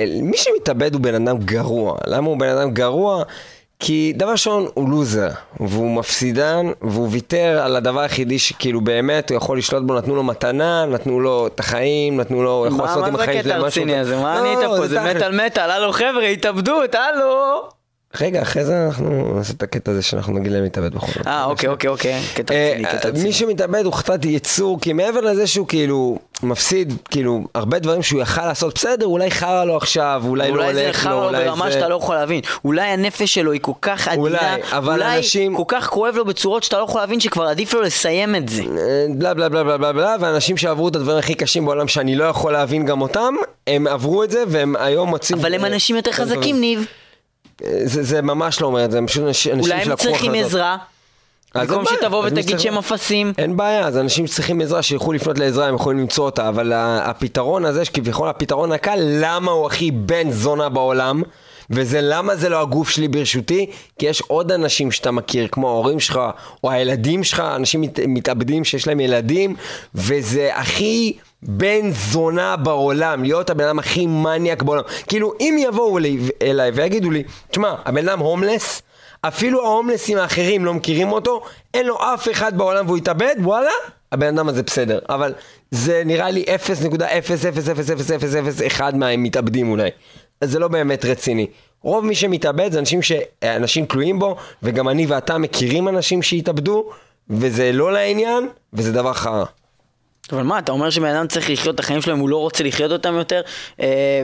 מי 0.00 0.36
שמתאבד 0.36 0.94
הוא 0.94 1.00
בן 1.00 1.14
אדם 1.14 1.38
גרוע. 1.38 1.98
למה 2.06 2.26
הוא 2.28 2.36
בן 2.38 2.48
אדם 2.48 2.70
גרוע? 2.70 3.22
כי 3.80 4.12
דבר 4.16 4.30
ראשון, 4.30 4.66
הוא 4.74 4.90
לוזר, 4.90 5.28
והוא 5.60 5.90
מפסידן, 5.90 6.66
והוא 6.82 7.08
ויתר 7.10 7.60
על 7.64 7.76
הדבר 7.76 8.00
היחידי 8.00 8.38
שכאילו 8.38 8.80
באמת 8.80 9.30
הוא 9.30 9.36
יכול 9.36 9.58
לשלוט 9.58 9.82
בו, 9.82 9.94
נתנו 9.94 10.16
לו 10.16 10.22
מתנה, 10.22 10.86
נתנו 10.86 11.20
לו 11.20 11.46
את 11.46 11.60
החיים, 11.60 12.16
נתנו 12.16 12.42
לו, 12.42 12.50
הוא 12.50 12.66
יכול 12.66 12.78
מה 12.78 12.84
לעשות 12.84 13.00
מה 13.00 13.08
עם 13.08 13.16
זה 13.16 13.22
החיים 13.22 13.38
הקטע 13.38 13.48
שלו 13.48 13.66
משהו. 13.66 13.82
הרציני 13.82 13.98
הזה? 13.98 14.16
מה 14.16 14.34
לא, 14.34 14.42
נהיית 14.42 14.70
פה? 14.78 14.86
זה. 14.86 15.14
מטאל 15.14 15.46
מטאל, 15.46 15.70
הלו 15.70 15.92
חבר'ה, 15.92 16.26
התאבדות, 16.26 16.94
הלו! 16.94 17.77
רגע, 18.20 18.42
אחרי 18.42 18.64
זה 18.64 18.86
אנחנו 18.86 19.34
נעשה 19.36 19.52
את 19.56 19.62
הקטע 19.62 19.90
הזה 19.90 20.02
שאנחנו 20.02 20.32
נגיד 20.32 20.52
להם 20.52 20.62
להתאבד 20.62 20.94
בכל 20.94 21.06
זאת. 21.06 21.26
אה, 21.26 21.44
אוקיי, 21.44 21.68
אוקיי, 21.68 21.90
אוקיי. 21.90 22.20
קטע 22.34 22.54
אה, 22.54 22.70
רציני, 22.72 22.84
קטע 22.84 23.08
מי 23.10 23.18
רציני. 23.18 23.32
שמתאבד 23.32 23.84
הוא 23.84 23.92
קצת 23.92 24.24
יצור, 24.24 24.80
כי 24.80 24.92
מעבר 24.92 25.20
לזה 25.20 25.46
שהוא 25.46 25.66
כאילו 25.68 26.18
מפסיד, 26.42 26.92
כאילו, 27.10 27.40
הרבה 27.54 27.78
דברים 27.78 28.02
שהוא 28.02 28.20
יכל 28.22 28.46
לעשות, 28.46 28.74
בסדר, 28.74 29.06
אולי 29.06 29.30
חרא 29.30 29.64
לו 29.64 29.76
עכשיו, 29.76 30.22
אולי 30.26 30.48
לא 30.50 30.54
אולי 30.54 30.74
זה 30.74 30.84
הולך 30.84 31.04
לו, 31.04 31.10
חרא 31.10 31.20
לו 31.20 31.28
אולי 31.28 31.44
ברמה 31.44 31.66
זה... 31.66 31.72
שאתה 31.72 31.88
לא 31.88 31.94
יכול 31.94 32.14
להבין. 32.14 32.40
אולי 32.64 32.86
הנפש 32.86 33.34
שלו 33.34 33.52
היא 33.52 33.60
כל 33.60 33.72
כך 33.82 34.08
עדינה, 34.08 34.22
אולי, 34.24 34.62
אבל 34.72 35.02
אנשים- 35.02 35.54
אולי 35.54 35.64
כל 35.64 35.76
כך 35.76 35.88
כואב 35.88 36.14
לו 36.16 36.24
בצורות 36.24 36.62
שאתה 36.62 36.78
לא 36.78 36.84
יכול 36.84 37.00
להבין 37.00 37.20
שכבר 37.20 37.44
עדיף 37.46 37.74
לו 37.74 37.82
לסיים 37.82 38.36
את 38.36 38.48
זה. 38.48 38.62
אה, 38.62 39.06
בלה 39.16 39.34
בלה 39.34 39.48
בלה 39.48 39.64
בלה 39.64 39.78
בלה 39.78 39.92
בלה, 39.92 40.16
ואנשים 40.20 40.56
שעברו 40.56 40.88
את 40.88 40.96
הדברים 40.96 41.18
הכי 41.18 41.34
קשים 41.34 41.64
בעולם 41.64 41.88
שאני 41.88 42.16
לא 42.16 42.24
יכול 42.24 42.52
להבין 42.52 42.84
גם 42.86 43.00
אותם, 43.00 43.34
הם 43.66 43.86
עברו 43.86 44.24
את 44.24 44.30
זה 44.30 44.44
והם 44.48 44.76
היום 44.78 45.08
מוצאים... 45.08 45.38
אבל 45.38 45.54
הם 45.54 45.64
אה, 45.64 45.68
אנשים 45.70 45.96
יותר 45.96 46.12
חזקים. 46.12 46.60
ניב. 46.60 46.86
זה, 47.84 48.02
זה 48.02 48.22
ממש 48.22 48.60
לא 48.60 48.66
אומר 48.66 48.84
את 48.84 48.90
זה, 48.90 48.98
הם 48.98 49.06
פשוט 49.06 49.22
אנשים 49.22 49.52
אנשים 49.54 49.72
אולי 49.72 49.74
הם 49.74 49.84
שלקחו 49.84 50.04
צריכים 50.04 50.30
החלטות. 50.30 50.46
עזרה. 50.46 50.76
במקום 51.54 51.84
שתבוא 51.86 52.24
ותגיד 52.26 52.58
שהם 52.58 52.78
אפסים. 52.78 53.32
אין 53.38 53.56
בעיה, 53.56 53.86
אז 53.86 53.98
אנשים 53.98 54.26
שצריכים 54.26 54.60
עזרה, 54.60 54.82
שילכו 54.82 55.12
לפנות 55.12 55.38
לעזרה, 55.38 55.66
הם 55.66 55.74
יכולים 55.74 55.98
למצוא 55.98 56.24
אותה, 56.24 56.48
אבל 56.48 56.72
הפתרון 56.74 57.64
הזה, 57.64 57.84
שכביכול 57.84 58.28
הפתרון 58.28 58.72
הקל, 58.72 58.98
למה 59.00 59.50
הוא 59.50 59.66
הכי 59.66 59.90
בן 59.90 60.30
זונה 60.30 60.68
בעולם, 60.68 61.22
וזה 61.70 62.00
למה 62.02 62.36
זה 62.36 62.48
לא 62.48 62.60
הגוף 62.60 62.88
שלי 62.88 63.08
ברשותי, 63.08 63.70
כי 63.98 64.06
יש 64.06 64.20
עוד 64.20 64.52
אנשים 64.52 64.92
שאתה 64.92 65.10
מכיר, 65.10 65.48
כמו 65.52 65.68
ההורים 65.68 66.00
שלך, 66.00 66.20
או 66.64 66.70
הילדים 66.70 67.24
שלך, 67.24 67.40
אנשים 67.40 67.80
מת, 67.80 68.00
מתאבדים 68.08 68.64
שיש 68.64 68.86
להם 68.86 69.00
ילדים, 69.00 69.56
וזה 69.94 70.50
הכי 70.54 71.16
בן 71.42 71.90
זונה 71.90 72.56
בעולם, 72.56 73.22
להיות 73.22 73.50
הבן 73.50 73.64
אדם 73.64 73.78
הכי 73.78 74.06
מניאק 74.06 74.62
בעולם. 74.62 74.82
כאילו, 75.06 75.32
אם 75.40 75.56
יבואו 75.58 75.98
אליי, 75.98 76.18
אליי 76.42 76.70
ויגידו 76.70 77.10
לי, 77.10 77.22
תשמע, 77.50 77.74
הבן 77.84 78.08
אדם 78.08 78.18
הומלס, 78.18 78.82
אפילו 79.20 79.64
ההומלסים 79.64 80.18
האחרים 80.18 80.64
לא 80.64 80.74
מכירים 80.74 81.12
אותו, 81.12 81.42
אין 81.74 81.86
לו 81.86 81.98
אף 82.14 82.28
אחד 82.30 82.58
בעולם 82.58 82.86
והוא 82.86 82.98
יתאבד, 82.98 83.34
וואלה, 83.38 83.70
הבן 84.12 84.26
אדם 84.38 84.48
הזה 84.48 84.62
בסדר. 84.62 84.98
אבל 85.08 85.34
זה 85.70 86.02
נראה 86.06 86.30
לי 86.30 86.44
0.0000001 88.78 88.80
מהמתאבדים 88.94 89.70
אולי. 89.70 89.90
אז 90.40 90.50
זה 90.50 90.58
לא 90.58 90.68
באמת 90.68 91.04
רציני. 91.04 91.46
רוב 91.82 92.04
מי 92.04 92.14
שמתאבד 92.14 92.72
זה 92.72 92.78
אנשים 92.78 93.02
שאנשים 93.02 93.86
תלויים 93.86 94.18
בו, 94.18 94.36
וגם 94.62 94.88
אני 94.88 95.06
ואתה 95.06 95.38
מכירים 95.38 95.88
אנשים 95.88 96.22
שהתאבדו, 96.22 96.90
וזה 97.30 97.72
לא 97.72 97.92
לעניין, 97.92 98.48
וזה 98.72 98.92
דבר 98.92 99.12
חרא. 99.12 99.44
אבל 100.32 100.42
מה, 100.42 100.58
אתה 100.58 100.72
אומר 100.72 100.90
שבן 100.90 101.14
אדם 101.14 101.26
צריך 101.26 101.50
לחיות 101.50 101.74
את 101.74 101.80
החיים 101.80 102.02
שלו 102.02 102.14
אם 102.14 102.18
הוא 102.18 102.28
לא 102.28 102.36
רוצה 102.36 102.64
לחיות 102.64 102.92
אותם 102.92 103.14
יותר, 103.14 103.40
אה, 103.80 104.22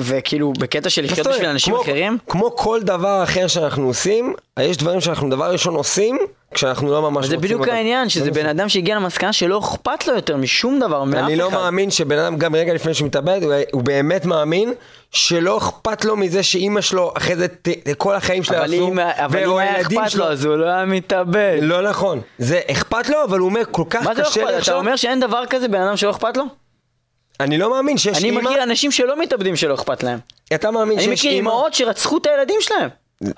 וכאילו 0.00 0.52
בקטע 0.58 0.90
של 0.90 1.04
לחיות 1.04 1.26
בשביל? 1.26 1.46
אנשים 1.48 1.74
אחרים? 1.74 2.18
כמו 2.28 2.56
כל 2.56 2.80
דבר 2.82 3.22
אחר 3.22 3.46
שאנחנו 3.46 3.86
עושים, 3.86 4.34
יש 4.60 4.76
דברים 4.76 5.00
שאנחנו 5.00 5.30
דבר 5.30 5.52
ראשון 5.52 5.74
עושים, 5.74 6.18
כשאנחנו 6.56 6.90
לא 6.90 7.02
ממש 7.02 7.26
זה 7.26 7.34
רוצים 7.34 7.40
בדיוק 7.40 7.60
אותם. 7.60 7.72
העניין, 7.72 8.08
שזה 8.08 8.30
בן 8.30 8.46
אדם 8.46 8.68
שהגיע 8.68 8.96
למסקנה 8.96 9.32
שלא 9.32 9.58
אכפת 9.58 10.06
לו 10.06 10.14
יותר 10.14 10.36
משום 10.36 10.80
דבר, 10.80 11.04
מאף 11.04 11.18
אחד. 11.18 11.24
אני 11.24 11.36
לא 11.36 11.50
מאמין 11.50 11.90
שבן 11.90 12.18
אדם 12.18 12.36
גם 12.36 12.54
רגע 12.54 12.74
לפני 12.74 12.94
שהוא 12.94 13.06
מתאבד, 13.06 13.40
הוא, 13.72 13.82
באמת 13.82 14.24
מאמין 14.24 14.72
שלא 15.10 15.58
אכפת 15.58 16.04
לו 16.04 16.16
מזה 16.16 16.42
שאימא 16.42 16.80
שלו 16.80 17.12
אחרי 17.16 17.36
זה 17.36 17.46
כל 17.96 18.14
החיים 18.14 18.42
שלה 18.42 18.64
אם 18.66 18.98
אבל 18.98 19.44
אם 19.44 19.56
היה 19.56 19.80
אכפת 19.80 20.14
לו, 20.14 20.24
אז 20.24 20.44
הוא 20.44 20.56
לא 20.56 20.66
היה 20.66 20.84
מתאבד. 20.84 21.58
לא 21.62 21.82
נכון. 21.82 22.20
זה 22.38 22.60
אכפת 22.70 23.08
לו, 23.08 23.24
אבל 23.24 23.38
הוא 23.38 23.48
אומר 23.48 23.62
כל 23.70 23.84
כך 23.90 24.06
מה 24.06 24.14
זה 24.14 24.22
לא 24.22 24.28
קשה 24.28 24.42
אכפת? 24.42 24.62
אתה. 24.62 24.76
אומר 24.76 24.96
שאין 24.96 25.20
דבר 25.20 25.42
כזה 25.50 25.68
בן 25.68 25.80
אדם 25.80 25.96
שלא 25.96 26.10
אכפת 26.10 26.36
לו? 26.36 26.44
אני 27.40 27.58
לא 27.58 27.70
מאמין 27.70 27.98
שיש 27.98 28.18
אני 28.18 28.30
אימא, 28.30 28.40
מכיר 28.40 28.62
אנשים 28.62 28.92
שלא 28.92 29.20
מתאבדים 29.20 29.56
שלא 29.56 29.74
אכפת 29.74 30.02
להם. 30.02 30.18
אתה 30.54 30.70
מאמין 30.70 30.98
אני 30.98 31.06
שיש 31.06 31.20
מכיר 31.20 31.32
אימא, 31.32 31.50
אימהות 31.50 31.74
שרצחו 31.74 32.18
את 32.18 32.26
הילדים 32.26 32.56
שלהם. 32.60 32.88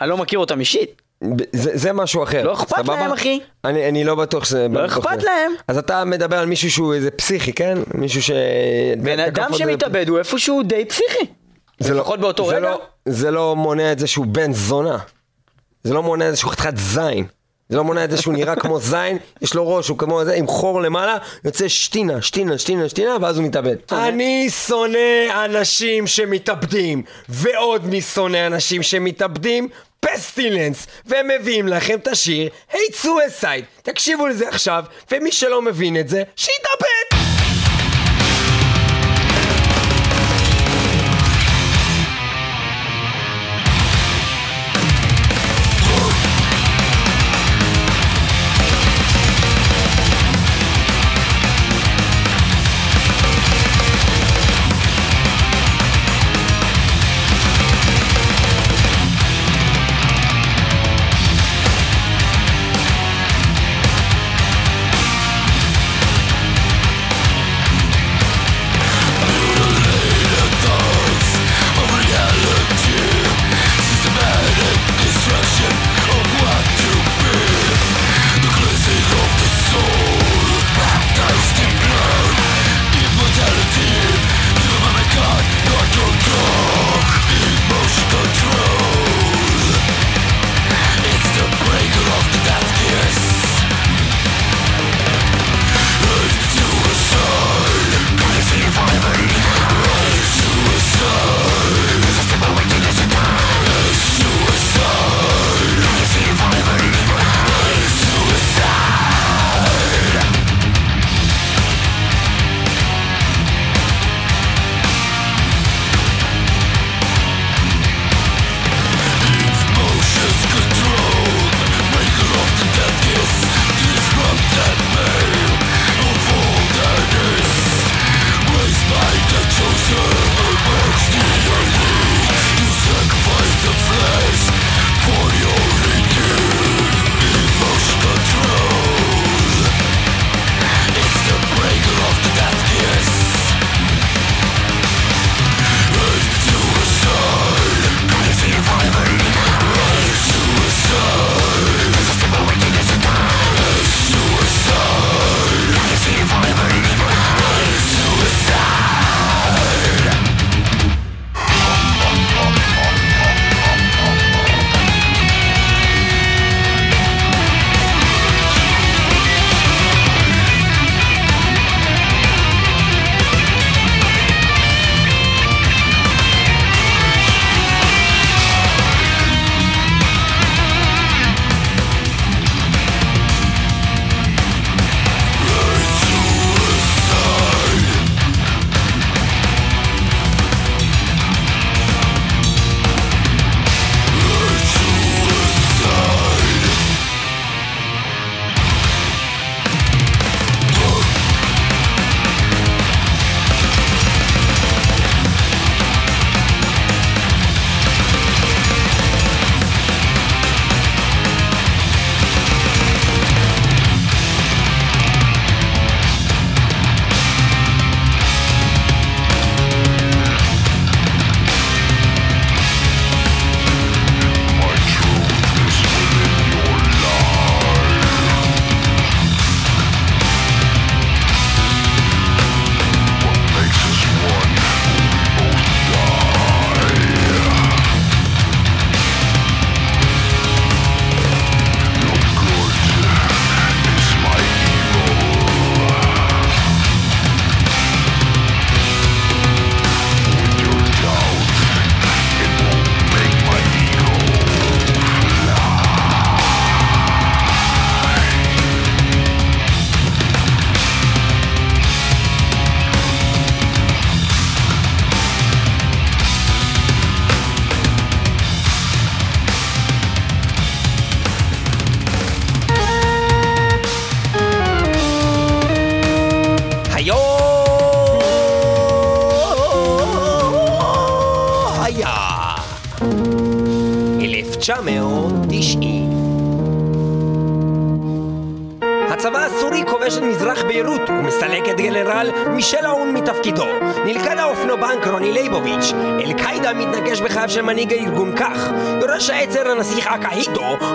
אני 0.01 0.09
לא 0.09 0.17
מכיר 0.17 0.39
אותם 0.39 0.61
אישית. 0.61 1.08
זה, 1.53 1.71
זה 1.75 1.93
משהו 1.93 2.23
אחר. 2.23 2.45
לא 2.47 2.53
אכפת 2.55 2.77
סבבה? 2.77 2.97
להם, 3.01 3.13
אחי. 3.13 3.41
אני, 3.65 3.89
אני 3.89 4.05
לא 4.05 4.15
בטוח 4.15 4.45
שזה... 4.45 4.67
לא 4.71 4.87
אכפת 4.87 5.21
זה. 5.21 5.27
להם. 5.27 5.53
אז 5.69 5.79
אתה 5.79 6.05
מדבר 6.05 6.39
על 6.39 6.47
מישהו 6.47 6.71
שהוא 6.71 6.95
איזה 6.95 7.11
פסיכי, 7.11 7.53
כן? 7.53 7.79
מישהו 7.95 8.23
ש... 8.23 8.31
בן 9.03 9.21
אדם 9.21 9.51
שמתאבד 9.55 10.09
הוא 10.09 10.19
איפשהו 10.19 10.63
די 10.63 10.85
פסיכי. 10.85 11.27
זה 11.79 11.95
לא- 11.95 12.01
לפחות 12.01 12.21
באותו 12.21 12.49
זה 12.49 12.57
רגע. 12.57 12.61
לא, 12.71 12.81
זה 13.07 13.31
לא 13.31 13.57
מונע 13.57 13.93
את 13.93 13.99
זה 13.99 14.07
שהוא 14.07 14.27
בן 14.27 14.53
זונה. 14.53 14.99
זה 15.83 15.95
לא 15.95 16.03
מונע 16.03 16.27
את 16.29 16.31
זה 16.35 16.37
שהוא 16.41 16.53
חתיכת 16.53 16.77
זין. 16.77 17.25
זה 17.69 17.77
לא 17.77 17.85
מונע 17.85 18.05
את 18.05 18.11
זה 18.11 18.23
שהוא 18.23 18.35
נראה 18.35 18.57
כמו 18.57 18.81
זין, 18.81 19.19
יש 19.43 19.55
לו 19.55 19.69
ראש, 19.69 19.89
הוא 19.89 19.99
כמו 19.99 20.25
זה, 20.25 20.35
עם 20.35 20.47
חור 20.47 20.83
למעלה, 20.83 21.17
יוצא 21.45 21.69
שטינה, 21.69 22.23
שטינה, 22.23 22.59
שטינה, 22.59 22.89
שטינה, 22.89 23.17
ואז 23.21 23.39
הוא 23.39 23.47
מתאבד. 23.47 23.77
אני 23.93 24.51
שונא 24.51 25.45
אנשים 25.45 26.07
שמתאבדים, 26.07 27.03
ועוד 27.29 27.87
מי 27.87 28.01
שונא 28.01 28.47
אנשים 28.47 28.83
שמתאבדים? 28.83 29.69
פסטילנס, 30.01 30.87
והם 31.07 31.29
מביאים 31.29 31.69
לכם 31.69 31.95
את 31.95 32.09
השיר 32.09 32.49
היי 32.73 32.93
סויסייד. 32.93 33.65
תקשיבו 33.83 34.27
לזה 34.27 34.49
עכשיו, 34.49 34.85
ומי 35.11 35.33
שלא 35.33 35.63
מבין 35.63 35.97
את 35.97 36.09
זה, 36.09 36.23
שיתאבד! 36.37 37.08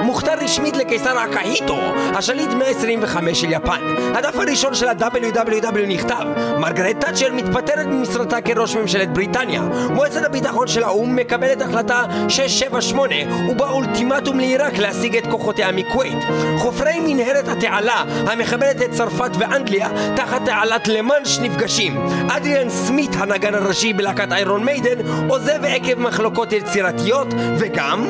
מוכתר 0.01 0.33
רשמית 0.41 0.77
לקיסר 0.77 1.23
אקהיטו, 1.23 1.79
השליט 2.15 2.49
125 2.49 3.41
של 3.41 3.51
יפן. 3.51 3.81
הדף 4.15 4.35
הראשון 4.35 4.75
של 4.75 4.87
ה-WWW 4.87 5.87
נכתב 5.87 6.25
מרגרט 6.57 6.99
תאצ'ר 6.99 7.33
מתפטרת 7.33 7.85
ממשרתה 7.85 8.41
כראש 8.41 8.75
ממשלת 8.75 9.13
בריטניה. 9.13 9.61
מועצת 9.89 10.25
הביטחון 10.25 10.67
של 10.67 10.83
האו"ם 10.83 11.15
מקבלת 11.15 11.61
החלטה 11.61 12.03
678 12.29 13.15
ובה 13.49 13.69
אולטימטום 13.69 14.39
לעיראק 14.39 14.77
להשיג 14.77 15.17
את 15.17 15.27
כוחותיה 15.27 15.71
מכווית. 15.71 16.17
חופרי 16.57 16.99
מנהרת 16.99 17.47
התעלה 17.47 18.03
המחברת 18.27 18.81
את 18.81 18.91
צרפת 18.91 19.31
ואנגליה 19.39 19.89
תחת 20.15 20.41
תעלת 20.45 20.87
למאנש 20.87 21.39
נפגשים. 21.39 22.05
אדריאן 22.29 22.69
סמית, 22.69 23.11
הנגן 23.17 23.55
הראשי 23.55 23.93
בלהקת 23.93 24.31
איירון 24.31 24.63
מיידן, 24.63 25.27
עוזב 25.29 25.65
עקב 25.65 25.99
מחלוקות 25.99 26.53
יצירתיות, 26.53 27.27
וגם... 27.57 28.05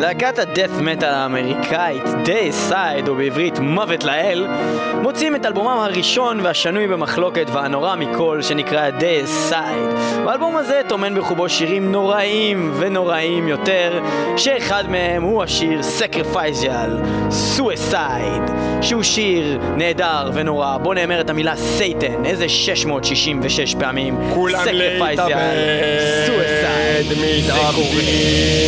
להקת 0.00 0.38
הדף 0.38 0.70
מטאל 0.80 1.08
האמריקאית 1.08 2.02
Day 2.04 2.70
Side, 2.70 3.08
או 3.08 3.14
בעברית 3.14 3.58
מוות 3.58 4.04
לאל, 4.04 4.46
מוציאים 5.02 5.36
את 5.36 5.46
אלבומם 5.46 5.78
הראשון 5.78 6.40
והשנוי 6.40 6.86
במחלוקת 6.86 7.46
והנורא 7.52 7.96
מכל 7.96 8.42
שנקרא 8.42 8.90
Day 8.98 9.50
Side. 9.50 9.96
באלבום 10.24 10.56
הזה 10.56 10.80
טומן 10.88 11.14
בחובו 11.14 11.48
שירים 11.48 11.92
נוראים 11.92 12.72
ונוראים 12.78 13.48
יותר, 13.48 14.00
שאחד 14.36 14.84
מהם 14.88 15.22
הוא 15.22 15.42
השיר 15.42 15.80
Sacrificial, 15.98 16.90
Suicide, 17.56 18.50
שהוא 18.82 19.02
שיר 19.02 19.60
נהדר 19.76 20.30
ונורא, 20.34 20.76
בו 20.76 20.94
נאמרת 20.94 21.30
המילה 21.30 21.56
סייטן, 21.56 22.24
איזה 22.24 22.48
666 22.48 23.74
פעמים. 23.74 24.16
כולם 24.34 24.64
Sacrificial, 24.64 24.70
להתאבד, 24.72 25.56
Suicide. 26.26 27.14
מתאבדים. 27.16 28.60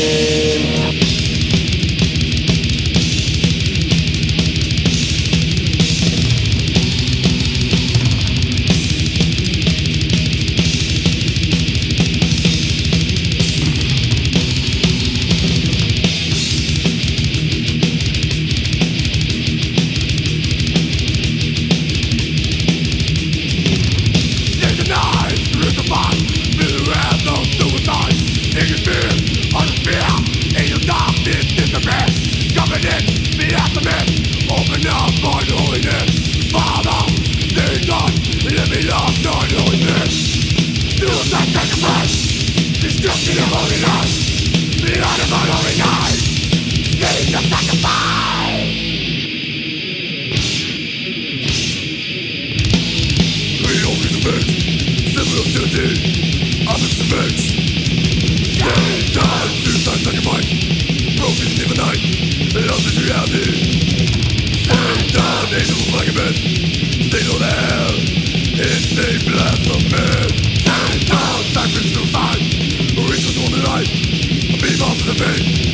Hey! 75.33 75.72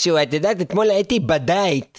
משהו, 0.00 0.16
את 0.22 0.32
יודעת, 0.32 0.60
אתמול 0.60 0.90
הייתי 0.90 1.20
בדייט. 1.20 1.98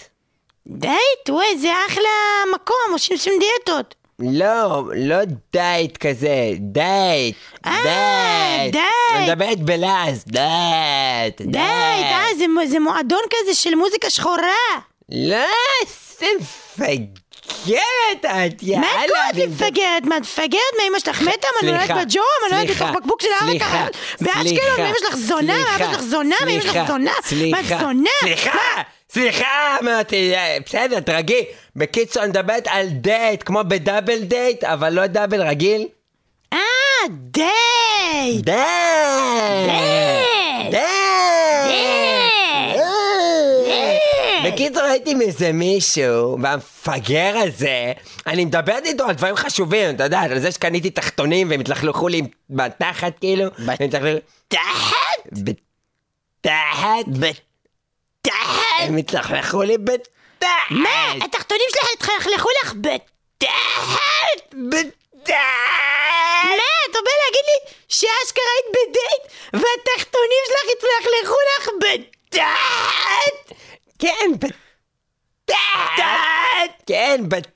דייט? 0.66 1.28
וואי, 1.28 1.58
זה 1.58 1.68
אחלה 1.88 2.08
מקום, 2.54 2.76
עושים 2.92 3.16
עושים 3.16 3.32
דיאטות. 3.40 3.94
לא, 4.18 4.82
לא 4.96 5.16
דייט 5.52 5.96
כזה, 5.96 6.34
דייט. 6.58 7.36
אה, 7.66 7.80
דייט. 7.82 8.72
דייט. 8.72 8.84
אני 9.16 9.26
מדברת 9.32 9.60
בלעז, 9.60 10.24
דייט. 10.26 11.40
דייט, 11.40 12.06
אה, 12.06 12.26
זה, 12.38 12.48
מו- 12.48 12.66
זה 12.66 12.80
מועדון 12.80 13.22
כזה 13.30 13.54
של 13.54 13.74
מוזיקה 13.74 14.10
שחורה. 14.10 14.56
לא, 15.12 15.36
איזה 15.82 16.26
מפגרת 17.60 18.24
את, 18.24 18.62
יאללה. 18.62 18.86
מה 18.86 19.04
את 19.04 19.10
קוראת 19.10 19.48
מפגרת? 19.48 20.04
מה, 20.04 20.16
את 20.16 20.22
מפגרת? 20.22 20.60
מה 20.78 20.84
אמא 20.88 20.98
שלך 20.98 21.22
מתה? 21.22 21.48
מה 21.62 21.70
נולדת 21.70 21.86
סליחה, 21.86 22.04
בג'ו? 22.04 22.20
מה 22.42 22.56
נולדת 22.56 22.76
בתוך 22.76 22.90
בקבוק 22.90 23.22
של 23.22 23.28
סליחה, 23.40 23.66
אחר? 23.66 23.86
באשקלון? 24.20 24.46
סליחה, 24.46 24.82
מה 24.82 24.88
אמא 24.88 24.98
שלך 24.98 25.16
זונה? 25.16 25.58
מה 25.58 25.64
סליחה, 25.64 25.84
אבא 25.84 25.92
שלך 25.92 26.00
זונה? 26.02 26.36
מה 26.44 26.50
אמא 26.50 26.60
שלך 26.60 26.78
זונה? 26.86 27.12
מה 27.50 27.60
את 27.60 27.66
זונה? 27.80 28.10
סליחה, 28.20 28.58
סליחה, 29.12 29.76
אמרתי, 29.82 30.34
אה, 30.34 30.56
בסדר, 30.66 31.00
תרגי. 31.00 31.44
בקיצור, 31.76 32.22
אני 32.22 32.30
מדברת 32.30 32.68
על 32.70 32.86
דייט, 32.88 33.42
כמו 33.46 33.60
ב 33.68 33.75
double 33.75 34.18
date, 34.18 34.64
אבל 34.64 34.92
לא 34.92 35.06
double 35.06 35.42
רגיל. 35.42 35.88
אה! 36.52 36.58
דייט! 37.08 38.44
דייט! 38.44 38.91
בקיצור 44.52 44.82
הייתי 44.82 45.10
עם 45.10 45.20
איזה 45.20 45.52
מישהו, 45.52 46.38
והמפגר 46.42 47.34
הזה, 47.36 47.92
אני 48.26 48.44
מדברת 48.44 48.84
איתו 48.86 49.04
על 49.04 49.14
דברים 49.14 49.36
חשובים, 49.36 49.94
אתה 49.94 50.04
יודע, 50.04 50.20
על 50.20 50.38
זה 50.38 50.52
שקניתי 50.52 50.90
תחתונים 50.90 51.50
והם 51.50 51.60
התלכלכו 51.60 52.08
לי 52.08 52.22
בתחת 52.50 53.12
כאילו. 53.20 53.44
והם 53.58 53.76
התלכלכו- 53.88 54.26
תחת? 54.48 55.32
בתחת? 55.32 57.06
בתחת. 57.08 58.62
הם 58.78 58.96
התלכלכו 58.96 59.62
לי 59.62 59.78
בתחת. 59.78 60.46
מה? 60.70 61.12
התחתונים 61.24 61.66
שלך 61.70 61.88
התלכלכו 61.96 62.48
לך 62.64 62.74
בתחת? 62.80 64.54
בתחת. 64.70 65.32
מה? 66.44 66.68
אתה 66.90 66.98
בא 67.04 67.10
להגיד 67.24 67.44
לי 67.46 67.72
שאשכרה 67.88 68.44
היית 68.54 68.66
בדייט 68.70 69.32
והתחתונים 69.52 70.42
שלך 70.46 70.72
התלכלכו 70.76 71.36
לך 71.58 71.68
בתחת? 71.80 73.56
כן, 74.02 74.30
בתחת. 75.44 75.52
כן, 76.86 77.20
בתחת. 77.28 77.52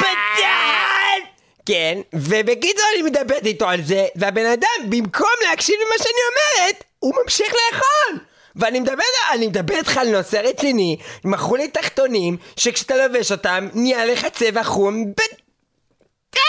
בתחת! 0.00 1.22
כן, 1.66 1.98
ובקיצור 2.12 2.84
אני 2.94 3.02
מדברת 3.02 3.46
איתו 3.46 3.68
על 3.68 3.82
זה, 3.82 4.06
והבן 4.16 4.46
אדם, 4.46 4.90
במקום 4.90 5.34
להקשיב 5.48 5.74
למה 5.86 5.98
שאני 5.98 6.20
אומרת, 6.30 6.84
הוא 6.98 7.14
ממשיך 7.22 7.54
לאכול! 7.54 8.24
ואני 8.56 8.80
מדבר, 8.80 9.02
אני 9.32 9.46
מדבר 9.46 9.74
איתך 9.74 9.96
על 9.96 10.08
נושא 10.16 10.36
רציני, 10.36 10.96
מכרו 11.24 11.56
לי 11.56 11.68
תחתונים, 11.68 12.36
שכשאתה 12.56 12.96
לובש 12.96 13.32
אותם, 13.32 13.68
נהיה 13.74 14.04
לך 14.04 14.26
צבע 14.26 14.62
חום 14.62 15.04
בתחת! 15.10 16.40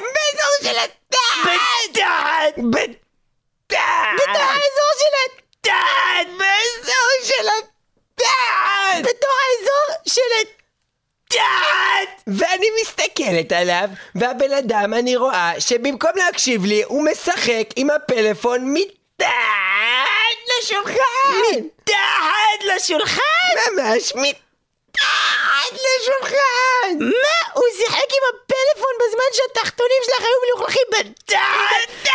באזור 0.00 0.54
של 0.62 0.78
התחת! 0.78 1.50
בתחת! 1.90 2.58
בתחת! 2.70 4.14
בתוך 4.14 4.42
האזור 4.42 4.92
של 4.98 5.14
התחת! 5.24 6.26
באזור 6.38 7.08
של 7.22 7.48
התחת! 8.18 9.00
בתוך 9.02 9.30
האזור 9.48 9.96
של 10.08 10.48
התחת! 11.28 12.22
ואני 12.26 12.66
מסתכלת 12.82 13.52
עליו, 13.52 13.88
והבן 14.14 14.52
אדם, 14.52 14.94
אני 14.94 15.16
רואה 15.16 15.52
שבמקום 15.58 16.10
להקשיב 16.14 16.64
לי, 16.64 16.82
הוא 16.82 17.04
משחק 17.04 17.64
עם 17.76 17.90
הפלאפון 17.90 18.74
מתחת 18.74 19.28
לשולחן! 20.60 20.98
מתחת 21.56 22.64
לשולחן? 22.76 23.20
ממש 23.76 24.12
מתחת 24.16 24.47
לשולחן! 25.72 26.98
מה? 26.98 27.52
הוא 27.54 27.64
שיחק 27.76 27.96
עם 27.96 28.22
הפלאפון 28.28 28.92
בזמן 29.00 29.30
שהתחתונים 29.32 30.02
שלך 30.04 30.20
היו 30.20 30.38
מלוכלכים 30.46 30.82
בתחת! 30.90 32.06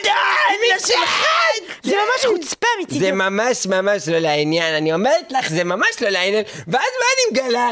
מתחת 0.00 0.54
לשולחן! 0.76 1.74
זה 1.82 1.96
ממש 1.96 2.26
חוצפה 2.26 2.66
מצידו. 2.82 3.00
זה 3.00 3.12
ממש 3.12 3.66
ממש 3.66 4.08
לא 4.08 4.18
לעניין, 4.18 4.74
אני 4.74 4.92
אומרת 4.92 5.32
לך, 5.32 5.48
זה 5.48 5.64
ממש 5.64 6.02
לא 6.02 6.08
לעניין, 6.08 6.44
ואז 6.68 6.92
מה 7.00 7.06
אני 7.14 7.30
מגלה? 7.30 7.70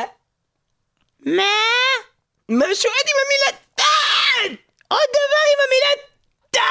מה? 1.21 1.53
משהו 2.49 2.91
עוד 2.91 3.07
עם 3.09 3.17
המילה 3.25 3.59
טאט! 3.75 4.59
עוד 4.89 5.09
דבר 5.11 5.45
עם 5.53 5.59
המילה 5.67 6.03
טאט! 6.51 6.63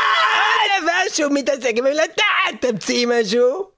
עוד 0.72 0.82
דבר 0.84 1.16
שהוא 1.16 1.32
מתעסק 1.34 1.72
עם 1.76 1.86
המילה 1.86 2.08
טאט! 2.08 2.62
תמציאי 2.62 3.06
משהו? 3.06 3.77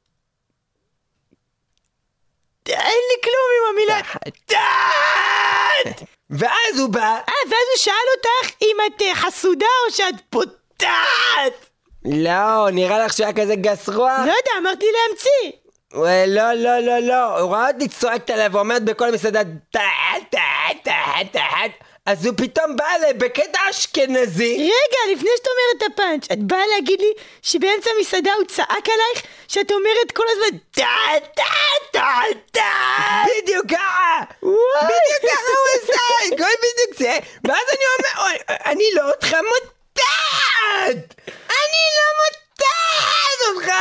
אין 2.73 3.01
לי 3.09 3.21
כלום 3.23 3.49
עם 3.55 3.69
המילה 3.69 4.01
טאט! 4.45 6.03
ואז 6.29 6.79
הוא 6.79 6.89
בא, 6.89 7.01
אה, 7.01 7.33
ואז 7.45 7.67
הוא 7.71 7.77
שאל 7.77 7.93
אותך 8.15 8.55
אם 8.61 8.77
את 8.87 9.01
אה, 9.01 9.15
חסודה 9.15 9.65
או 9.85 9.93
שאת 9.93 10.15
פותחת! 10.29 11.69
לא, 12.05 12.71
נראה 12.71 13.05
לך 13.05 13.13
שהוא 13.13 13.25
היה 13.25 13.35
כזה 13.35 13.55
גס 13.55 13.89
רוח? 13.89 14.19
לא 14.19 14.31
יודע, 14.31 14.51
אמרת 14.59 14.79
לי 14.81 14.87
להמציא! 14.91 15.59
וואי, 15.93 16.27
לא, 16.27 16.53
לא, 16.53 16.79
לא, 16.79 16.99
לא, 16.99 17.39
הוא 17.39 17.51
ראה 17.51 17.67
אותי 17.67 17.87
צועקת 17.87 18.29
עליו 18.29 18.49
ואומרת 18.51 18.83
בכל 18.83 19.07
המסעדה 19.07 19.41
טאט, 19.71 20.23
טאט, 20.29 20.77
טאט, 20.83 21.31
טאט 21.31 21.71
אז 22.09 22.25
הוא 22.25 22.33
פתאום 22.37 22.75
בא 22.75 22.85
אליי 22.95 23.13
בקטע 23.13 23.59
אשכנזי 23.69 24.57
רגע, 24.57 25.13
לפני 25.13 25.29
שאת 25.37 25.47
אומרת 25.47 25.77
את 25.77 25.93
הפאנץ', 25.93 26.31
את 26.31 26.39
באה 26.39 26.67
להגיד 26.75 27.01
לי 27.01 27.13
שבאמצע 27.41 27.89
המסעדה 27.97 28.33
הוא 28.33 28.45
צעק 28.45 28.89
עלייך 28.89 29.23
שאת 29.47 29.71
אומרת 29.71 30.11
כל 30.13 30.23
הזמן 30.29 30.57
טאט, 30.71 31.35
טאט, 31.35 31.78
טאט, 31.99 32.37
טאט! 32.51 33.27
בדיוק 33.43 33.65
ככה! 33.71 34.19
בדיוק 34.41 35.21
ככה 35.31 35.51
הוא 35.57 35.67
עשה, 35.83 36.01
הכל 36.27 36.53
בדיוק 36.63 36.97
זה 36.97 37.17
ואז 37.47 37.65
אני 37.69 37.85
אומר, 37.95 38.35
אני 38.65 38.83
לא 38.93 39.11
אותך 39.11 39.27
מותחת! 39.33 41.15
אני 41.49 41.83
לא 41.97 42.07
מותחת 42.19 43.39
אותך! 43.49 43.71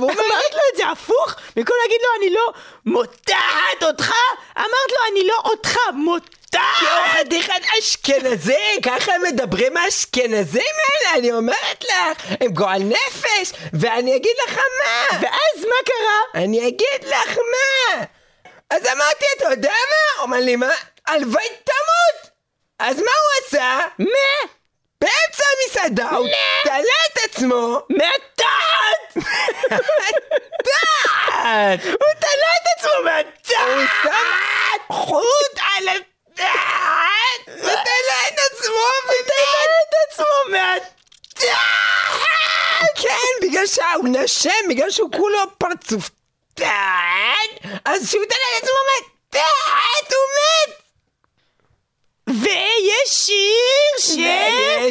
והוא 0.00 0.10
אמרת 0.12 0.52
לו 0.52 0.60
את 0.72 0.76
זה 0.76 0.88
הפוך? 0.88 1.34
במקום 1.56 1.76
להגיד 1.82 2.00
לו 2.02 2.08
אני 2.18 2.34
לא 2.34 2.52
מותחת 2.86 3.82
אותך, 3.82 4.12
אמרת 4.58 4.90
לו 4.90 4.98
אני 5.12 5.26
לא 5.26 5.40
אותך 5.44 5.76
מותחת! 5.94 6.43
כי 6.78 6.84
הוא 6.84 7.20
חתיכת 7.20 7.62
אשכנזי, 7.78 8.80
ככה 8.82 9.12
הם 9.14 9.22
מדברים 9.22 9.76
האשכנזים 9.76 10.62
האלה, 10.62 11.18
אני 11.18 11.32
אומרת 11.32 11.84
לך, 11.84 12.24
הם 12.40 12.52
גועל 12.52 12.82
נפש, 12.82 13.52
ואני 13.72 14.16
אגיד 14.16 14.36
לך 14.46 14.56
מה, 14.58 15.18
ואז 15.20 15.64
מה 15.64 15.76
קרה? 15.86 16.42
אני 16.44 16.68
אגיד 16.68 17.04
לך 17.04 17.38
מה. 17.38 18.04
אז 18.70 18.86
אמרתי, 18.86 19.24
אתה 19.36 19.44
יודע 19.50 19.70
מה? 19.70 20.16
הוא 20.16 20.22
אומר 20.22 20.38
לי, 20.40 20.56
מה? 20.56 20.70
הלוואי 21.06 21.48
תמות! 21.64 22.30
אז 22.78 22.96
מה 22.96 23.02
הוא 23.02 23.46
עשה? 23.46 23.78
מה? 23.98 24.50
באמצע 25.00 25.44
המסעדה 25.54 26.10
הוא 26.10 26.28
תלה 26.64 26.78
את 27.12 27.18
עצמו 27.24 27.78
מהתחת! 27.90 29.16
מהתחת! 30.50 31.84
הוא 32.00 32.12
תלה 32.20 32.50
את 32.56 32.66
עצמו 32.78 32.90
הוא 32.96 33.04
מהתחת! 33.04 33.44
שם 33.46 33.86
חוט 34.92 35.58
על 35.76 35.88
התחת! 35.88 36.13
ותלה 37.48 38.18
את 38.28 38.38
עצמו 38.52 38.84
תלה 39.08 39.64
את 39.66 39.94
עצמו 40.08 40.36
מהתחת! 40.50 41.44
כן, 43.02 43.32
בגלל 43.42 43.66
שהוא 43.66 44.08
נשם, 44.08 44.68
בגלל 44.68 44.90
שהוא 44.90 45.10
כולו 45.16 45.38
פרצוף 45.58 46.10
תחת, 46.54 47.80
אז 47.84 48.10
שהוא 48.10 48.24
תלה 48.24 48.58
את 48.58 48.62
עצמו 48.62 48.76
מתחת, 48.98 50.12
הוא 50.12 50.18
מת! 50.36 50.84
ויש 52.28 53.08
שיר 53.08 54.20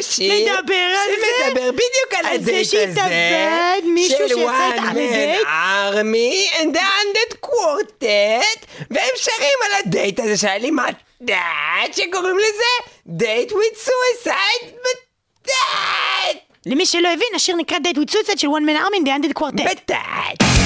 שמדבר 0.00 0.74
על 0.74 1.10
זה 1.20 1.26
שמדבר 1.44 1.70
בדיוק 1.72 2.14
על 2.14 2.24
זה 2.24 2.30
הדייט 2.30 2.70
שהתאבד 2.70 3.82
מישהו 3.84 4.28
שיצא 4.28 4.70
man 4.80 4.90
לדייט. 4.90 5.46
army 5.46 6.48
and 6.58 6.74
the 6.76 6.80
undead 6.80 7.46
quartet 7.46 8.66
והם 8.90 9.10
שרים 9.16 9.58
על 9.64 9.72
הדייט 9.78 10.20
הזה 10.20 10.36
שהיה 10.36 10.58
לי 10.58 10.70
מתת 10.70 10.96
שקוראים 11.92 12.38
לזה 12.38 12.90
דייט 13.06 13.52
with 13.52 13.76
suicide 13.76 14.66
מתת 14.66 15.50
למי 16.66 16.86
שלא 16.86 17.08
הבין, 17.08 17.28
השיר 17.34 17.56
נקרא 17.56 17.78
Dead 17.78 17.96
with 17.96 18.10
Suicide 18.10 18.38
של 18.38 18.48
One 18.48 18.66
Man 18.68 18.86
Army 18.86 18.98
and 18.98 19.06
the 19.06 19.10
Undead 19.10 19.42
Quartet. 19.42 19.70
מתת 19.70 20.63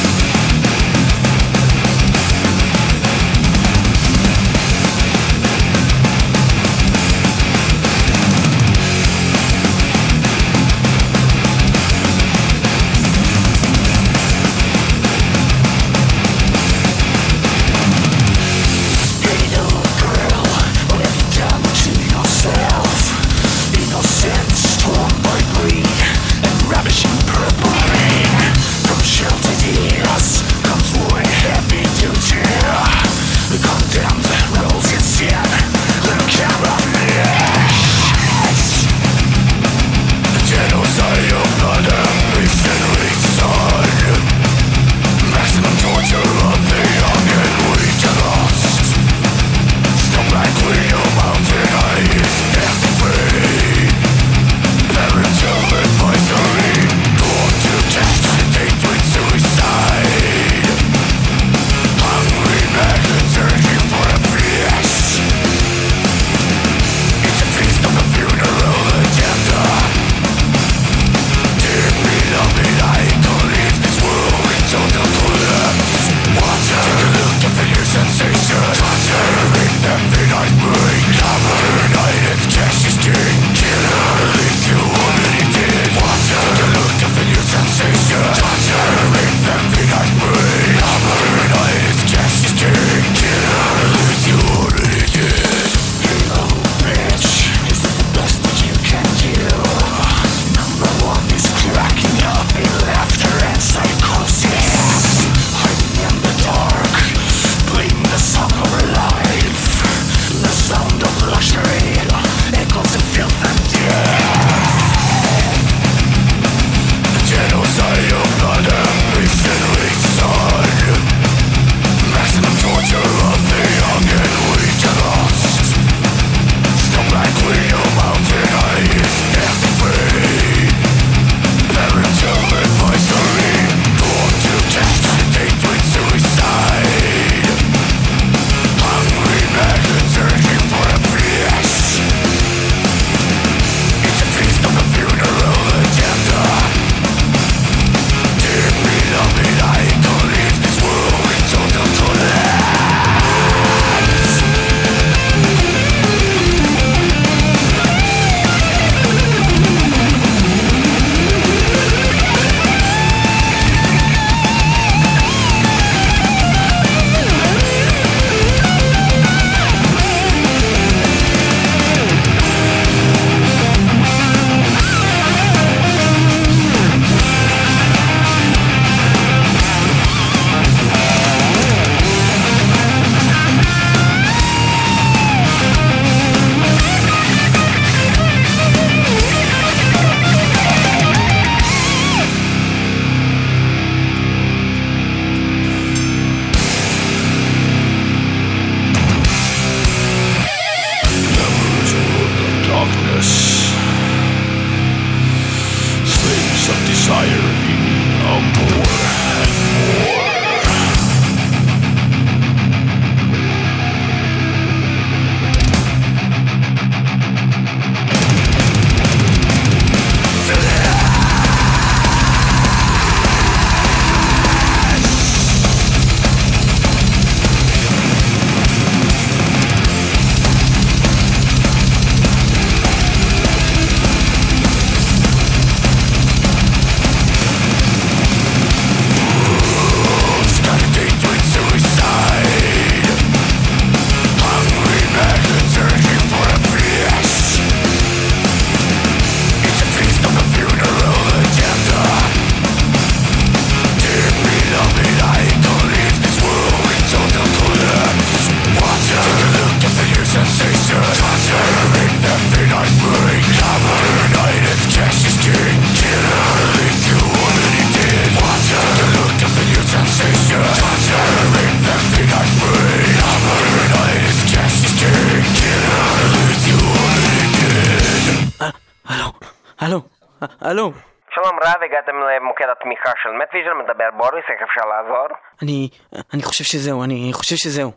הגעתם 281.99 282.16
למוקד 282.20 282.68
התמיכה 282.72 283.12
של 283.22 283.30
מטוויז'ן, 283.42 283.76
מדבר 283.82 284.11
בוריס, 284.16 284.44
איך 284.53 284.62
אפשר 284.68 284.84
לעזור? 284.88 285.28
אני, 285.62 285.88
אני 286.34 286.42
חושב 286.42 286.64
שזהו, 286.64 287.05
אני 287.05 287.30
חושב 287.32 287.57
שזהו. 287.57 287.90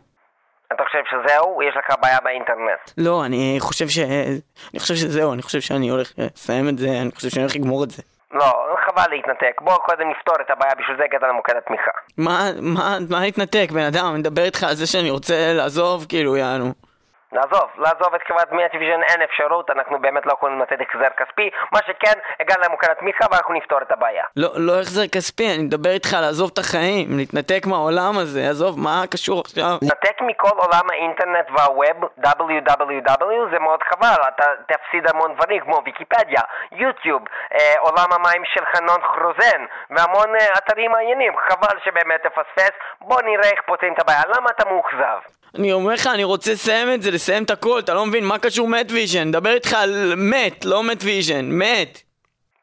אתה 0.72 0.82
חושב 0.84 1.02
שזהו? 1.10 1.62
יש 1.62 1.74
לך 1.76 1.96
בעיה 2.02 2.18
באינטרנט. 2.24 2.82
לא, 2.98 3.24
אני 3.26 3.56
חושב 3.60 3.88
ש... 3.88 3.98
אני 4.72 4.80
חושב 4.80 4.94
שזהו, 4.94 5.32
אני 5.32 5.42
חושב 5.42 5.60
שאני 5.60 5.88
הולך 5.88 6.08
לסיים 6.18 6.68
את 6.68 6.78
זה, 6.78 6.86
אני 7.02 7.10
חושב 7.14 7.28
שאני 7.28 7.42
הולך 7.42 7.56
לגמור 7.56 7.84
את 7.84 7.90
זה. 7.90 8.02
לא, 8.32 8.50
חבל 8.86 9.10
להתנתק. 9.10 9.60
בוא 9.60 9.76
קודם 9.76 10.10
נפתור 10.10 10.34
את 10.40 10.50
הבעיה, 10.50 10.72
בשביל 10.78 10.96
זה 10.96 11.04
הגעת 11.04 11.22
למוקד 11.22 11.56
התמיכה. 11.56 11.90
מה, 12.18 12.40
מה, 12.60 12.96
מה 13.10 13.20
להתנתק, 13.20 13.68
בן 13.74 13.86
אדם? 13.90 14.06
אני 14.10 14.18
מדבר 14.18 14.44
איתך 14.44 14.62
על 14.64 14.74
זה 14.74 14.86
שאני 14.86 15.10
רוצה 15.10 15.34
לעזוב, 15.52 16.06
כאילו, 16.08 16.36
יענו. 16.36 16.72
לעזוב, 17.32 17.70
לעזוב 17.78 18.14
את 18.14 18.20
חברת 18.28 18.52
מטוויז'ן 18.52 19.02
אין 19.02 19.22
אפשרות, 19.22 19.70
אנחנו 19.70 19.98
באמת 19.98 20.26
לא 20.26 20.32
יכולים 20.32 20.60
לתת 20.60 20.76
החזר 20.80 21.08
כספי. 21.16 21.50
מה 21.72 21.78
שכן, 21.86 22.18
הגענו 22.40 22.62
למוקד 22.62 22.90
התמיכה 22.90 23.24
ואנחנו 23.30 23.54
נפתור 23.54 23.78
את 23.82 23.92
הבעיה. 23.92 24.24
לא, 24.36 24.48
לא 24.56 24.80
החזר 24.80 25.06
כספי, 25.14 25.46
אני 25.54 25.62
מדבר 25.62 25.90
איתך 25.90 26.14
על 26.14 26.20
לעזוב 26.20 26.50
את 26.52 26.58
החיים, 26.58 27.08
להתנתק 27.18 27.66
מהעולם 27.66 28.18
הזה, 28.18 28.40
עזוב, 28.50 28.78
מה 28.78 29.02
קשור 29.10 29.40
עכשיו? 29.40 29.72
להתנתק 29.82 30.16
מכל 30.20 30.56
עולם 30.56 30.86
האינטרנט 30.92 31.46
וה 31.50 31.66
web, 31.66 31.98
www, 32.24 33.50
זה 33.52 33.58
מאוד 33.58 33.80
חבל, 33.82 34.20
אתה 34.28 34.44
תפסיד 34.66 35.10
המון 35.10 35.34
דברים 35.34 35.60
כמו 35.60 35.82
ויקיפדיה, 35.84 36.42
יוטיוב, 36.72 37.22
אה, 37.54 37.74
עולם 37.78 38.08
המים 38.12 38.42
של 38.44 38.64
חנון 38.72 39.00
חרוזן, 39.02 39.62
והמון 39.90 40.36
אה, 40.40 40.46
אתרים 40.58 40.90
מעניינים, 40.90 41.32
חבל 41.48 41.78
שבאמת 41.84 42.20
תפספס, 42.26 42.72
בוא 43.00 43.22
נראה 43.22 43.50
איך 43.50 43.60
פותרים 43.66 43.92
את 43.92 44.00
הבעיה, 44.00 44.22
למה 44.36 44.50
אתה 44.56 44.64
מאוכזב? 44.70 45.41
אני 45.58 45.72
אומר 45.72 45.92
לך, 45.94 46.06
אני 46.14 46.24
רוצה 46.24 46.52
לסיים 46.52 46.88
את 46.94 47.02
זה, 47.02 47.10
לסיים 47.10 47.44
את 47.44 47.50
הכל, 47.50 47.78
אתה 47.78 47.94
לא 47.94 48.06
מבין, 48.06 48.24
מה 48.24 48.38
קשור 48.38 48.68
מת 48.68 48.86
ויז'ן? 48.90 49.28
מדבר 49.28 49.50
איתך 49.50 49.72
על 49.82 50.14
מת, 50.16 50.64
לא 50.64 50.82
מת 50.82 50.98
ויז'ן, 51.04 51.44
מת. 51.50 51.98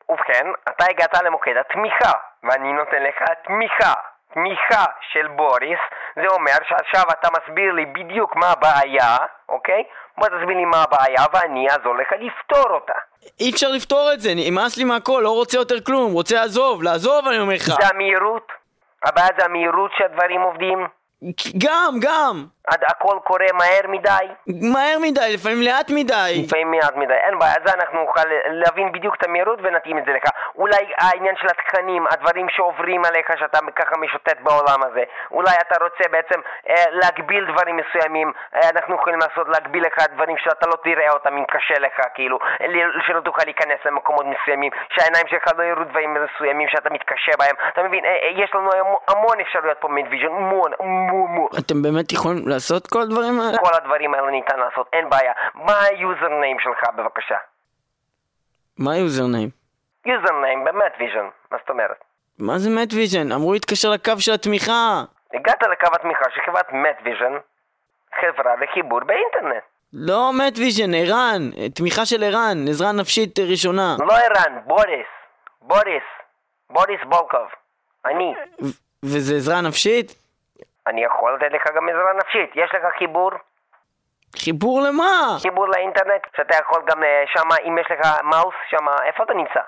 ובכן, 0.09 0.45
אתה 0.69 0.85
הגעת 0.89 1.13
למוקד 1.25 1.51
התמיכה, 1.59 2.11
ואני 2.43 2.73
נותן 2.73 3.03
לך 3.03 3.15
תמיכה. 3.47 3.93
תמיכה 4.33 4.85
של 5.11 5.27
בוריס, 5.27 5.79
זה 6.15 6.27
אומר 6.31 6.57
שעכשיו 6.69 7.03
אתה 7.11 7.29
מסביר 7.37 7.73
לי 7.73 7.85
בדיוק 7.85 8.35
מה 8.35 8.51
הבעיה, 8.51 9.17
אוקיי? 9.49 9.83
בוא 10.17 10.27
תסביר 10.27 10.57
לי 10.57 10.65
מה 10.65 10.83
הבעיה 10.83 11.25
ואני 11.33 11.67
אעזור 11.69 11.95
לך 11.97 12.07
לפתור 12.19 12.69
אותה. 12.69 12.93
אי 13.39 13.51
אפשר 13.51 13.67
לפתור 13.67 14.09
את 14.13 14.19
זה, 14.19 14.29
נמאס 14.35 14.77
לי 14.77 14.83
מהכל, 14.83 15.21
לא 15.23 15.29
רוצה 15.29 15.57
יותר 15.57 15.81
כלום, 15.81 16.13
רוצה 16.13 16.35
לעזוב, 16.35 16.83
לעזוב 16.83 17.27
אני 17.27 17.39
אומר 17.39 17.53
לך. 17.53 17.65
זה 17.81 17.87
המהירות? 17.93 18.47
הבעיה 19.05 19.27
זה 19.39 19.45
המהירות 19.45 19.91
שהדברים 19.97 20.41
עובדים? 20.41 20.87
גם, 21.57 21.93
גם. 22.01 22.45
הכל 22.87 23.17
קורה 23.23 23.45
מהר 23.53 23.85
מדי? 23.87 24.25
מהר 24.73 24.97
מדי, 25.01 25.33
לפעמים 25.33 25.61
לאט 25.61 25.89
מדי. 25.89 26.43
לפעמים 26.45 26.71
מעט 26.71 26.95
מדי, 26.95 27.13
אין 27.13 27.39
בעיה, 27.39 27.55
זה 27.65 27.73
אנחנו 27.73 27.99
נוכל 27.99 28.27
להבין 28.49 28.91
בדיוק 28.91 29.15
את 29.15 29.23
המהירות 29.23 29.59
ונתאים 29.63 29.97
את 29.97 30.03
זה 30.05 30.11
לך. 30.11 30.23
אולי 30.55 30.83
העניין 30.97 31.35
של 31.41 31.47
התכנים, 31.47 32.05
הדברים 32.11 32.47
שעוברים 32.49 33.05
עליך 33.05 33.27
שאתה 33.39 33.59
ככה 33.75 33.97
משוטט 33.97 34.37
בעולם 34.43 34.83
הזה. 34.83 35.03
אולי 35.31 35.55
אתה 35.61 35.75
רוצה 35.83 36.03
בעצם 36.11 36.39
אה, 36.69 36.83
להגביל 36.91 37.45
דברים 37.51 37.77
מסוימים, 37.81 38.31
אה, 38.55 38.69
אנחנו 38.69 38.95
יכולים 38.95 39.19
לעשות, 39.19 39.47
להגביל 39.49 39.83
לך 39.85 39.97
דברים 40.13 40.37
שאתה 40.37 40.67
לא 40.67 40.75
תראה 40.83 41.11
אותם 41.11 41.37
אם 41.37 41.45
קשה 41.53 41.79
לך, 41.79 41.97
כאילו, 42.13 42.39
שלא 43.07 43.19
תוכל 43.19 43.41
להיכנס 43.45 43.79
למקומות 43.85 44.25
מסוימים, 44.25 44.71
שהעיניים 44.93 45.27
שלך 45.27 45.45
לא 45.57 45.63
יראו 45.63 45.83
דברים 45.83 46.17
מסוימים 46.25 46.67
שאתה 46.71 46.89
מתקשה 46.89 47.31
בהם. 47.39 47.55
אתה 47.73 47.83
מבין, 47.83 48.05
אה, 48.05 48.09
אה, 48.09 48.43
יש 48.43 48.49
לנו 48.55 48.69
המון 49.07 49.39
אפשרויות 49.41 49.77
פה 49.79 49.87
מדוויז'ן, 49.87 50.25
המון, 50.25 50.71
המון, 50.79 51.29
המון. 51.29 51.47
אתם 51.59 51.81
באמת 51.81 52.11
יכולים 52.11 52.47
לעשות 52.59 52.87
כל 52.87 53.01
הדברים 53.01 53.39
האלה? 53.39 53.57
כל 53.57 53.73
הדברים 53.73 54.13
האלה 54.13 54.31
ניתן 54.31 54.59
לעשות, 54.59 54.87
אין 54.93 55.09
בעיה. 55.09 55.33
מה 55.53 55.81
ה 55.83 55.92
username 55.92 56.57
שלך 56.59 56.81
בבקשה? 56.97 57.37
מה 58.77 58.93
ה 58.93 58.99
username? 58.99 59.49
username 60.05 60.63
במת 60.65 60.93
ויז'ן, 60.99 61.27
מה 61.51 61.57
זאת 61.61 61.69
אומרת? 61.69 61.97
מה 62.39 62.57
זה 62.59 62.69
מת 62.69 62.93
ויז'ן? 62.93 63.31
אמרו 63.31 63.53
להתקשר 63.53 63.89
לקו 63.89 64.11
של 64.19 64.31
התמיכה. 64.33 65.03
הגעת 65.33 65.63
לקו 65.71 65.87
התמיכה 65.95 66.25
של 66.35 66.41
חברת 66.45 66.65
מטוויז'ן, 66.71 67.33
חברה 68.19 68.55
לחיבור 68.61 68.99
באינטרנט. 68.99 69.63
לא 69.93 70.31
מת 70.33 70.57
ויז'ן, 70.57 70.93
ערן, 70.93 71.41
תמיכה 71.75 72.05
של 72.05 72.23
ערן, 72.23 72.57
עזרה 72.69 72.91
נפשית 72.91 73.39
ראשונה. 73.39 73.95
לא 73.99 74.13
ערן, 74.13 74.59
בוריס. 74.65 75.07
בוריס. 75.61 76.03
בוריס 76.69 76.99
בולקוב. 77.09 77.47
אני. 78.05 78.33
ו- 78.61 78.77
וזה 79.05 79.35
עזרה 79.35 79.61
נפשית? 79.61 80.28
אני 80.89 81.03
יכול 81.03 81.35
לתת 81.35 81.51
לך 81.53 81.63
גם 81.75 81.89
עזרה 81.89 82.13
נפשית. 82.13 82.49
יש 82.55 82.69
לך 82.75 82.83
חיבור? 82.97 83.31
חיבור 84.43 84.81
למה? 84.87 85.37
חיבור 85.41 85.67
לאינטרנט? 85.67 86.21
שאתה 86.37 86.57
יכול 86.61 86.81
גם 86.85 87.03
אה, 87.03 87.23
שמה, 87.27 87.55
אם 87.67 87.77
יש 87.77 87.87
לך 87.91 87.99
מאוס, 88.23 88.55
שמה, 88.69 88.95
איפה 89.05 89.23
אתה 89.23 89.33
נמצא? 89.33 89.59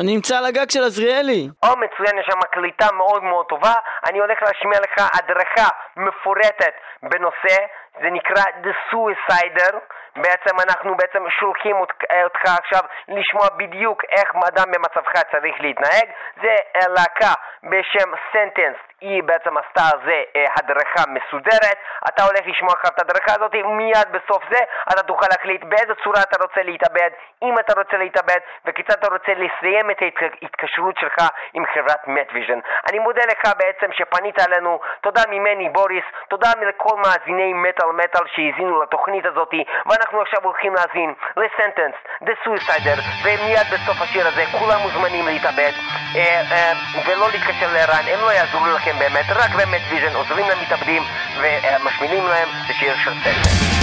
אני 0.00 0.14
נמצא 0.14 0.38
על 0.38 0.44
הגג 0.46 0.70
של 0.70 0.82
עזריאלי. 0.84 1.48
או 1.62 1.68
מצוין, 1.76 2.18
יש 2.18 2.26
שם 2.26 2.40
קליטה 2.50 2.86
מאוד 2.92 3.22
מאוד 3.22 3.46
טובה. 3.46 3.72
אני 4.08 4.18
הולך 4.18 4.38
להשמיע 4.42 4.78
לך 4.80 5.06
הדרכה 5.18 5.68
מפורטת 5.96 6.72
בנושא, 7.02 7.56
זה 8.02 8.10
נקרא 8.10 8.42
The 8.64 8.74
Suicider. 8.92 9.76
בעצם 10.16 10.54
אנחנו 10.68 10.96
בעצם 10.96 11.30
שולחים 11.40 11.76
אות- 11.76 11.92
אותך 12.24 12.40
עכשיו 12.62 12.80
לשמוע 13.08 13.46
בדיוק 13.56 14.02
איך 14.10 14.28
אדם 14.48 14.64
במצבך 14.72 15.12
צריך 15.32 15.54
להתנהג. 15.60 16.08
זה 16.42 16.54
אה, 16.76 16.88
להקה 16.88 17.32
בשם 17.62 18.10
Sentenced, 18.32 18.76
היא 19.00 19.22
בעצם 19.22 19.56
עשתה 19.56 19.82
על 19.92 20.00
זה 20.04 20.22
אה, 20.36 20.44
הדרכה 20.56 21.02
מסודרת. 21.16 21.78
אתה 22.08 22.22
הולך 22.24 22.40
לשמוע 22.46 22.72
עכשיו 22.72 22.90
את 22.94 23.00
הדרכה 23.00 23.32
הזאת, 23.36 23.54
מיד 23.54 24.08
בסוף 24.12 24.42
זה 24.50 24.58
אתה 24.92 25.02
תוכל 25.02 25.26
להחליט 25.30 25.64
באיזה 25.64 25.94
צורה 26.04 26.22
אתה 26.22 26.36
רוצה 26.42 26.62
להתאבד, 26.62 27.10
אם 27.42 27.54
אתה 27.58 27.72
רוצה 27.80 27.96
להתאבד, 27.96 28.40
וכיצד 28.64 28.92
אתה 28.92 29.08
רוצה 29.12 29.32
לסיים 29.34 29.90
את 29.90 29.96
ההתקשרות 30.42 30.94
שלך 30.98 31.18
עם 31.54 31.64
חברת 31.74 32.08
מטוויז'ן. 32.08 32.58
אני 32.90 32.98
מודה 32.98 33.22
לך 33.30 33.52
בעצם 33.58 33.92
שפנית 33.92 34.38
אלינו, 34.38 34.80
תודה 35.00 35.22
ממני 35.30 35.68
בוריס, 35.68 36.04
תודה 36.28 36.48
לכל 36.68 36.96
מאזיני 36.96 37.52
מטאל 37.52 37.92
מטאל 37.92 38.26
שהאזינו 38.34 38.82
לתוכנית 38.82 39.26
הזאת, 39.26 39.54
ואנחנו 39.86 40.20
עכשיו 40.20 40.40
הולכים 40.42 40.74
להאזין 40.74 41.14
ל 41.36 41.41
Sentenced, 41.41 41.94
The 42.24 42.34
Suicider, 42.44 42.98
ומיד 43.24 43.66
בסוף 43.72 43.96
השיר 44.02 44.26
הזה 44.28 44.44
כולם 44.58 44.80
מוזמנים 44.80 45.26
להתאבד, 45.26 45.72
אה, 46.16 46.40
אה, 46.52 46.72
ולא 47.06 47.26
להתקשר 47.32 47.68
לערן, 47.74 48.04
הם 48.12 48.20
לא 48.20 48.30
יעזרו 48.32 48.66
לכם 48.76 48.89
באמת, 48.98 49.26
רק 49.30 49.54
במת 49.54 49.82
ויז'ן 49.90 50.14
עוזרים 50.14 50.46
למתאבדים 50.48 51.02
ומשמיעים 51.36 52.26
להם, 52.26 52.48
זה 52.66 52.74
שיר 52.74 52.94
של 53.04 53.10
Sentenced. 53.24 53.79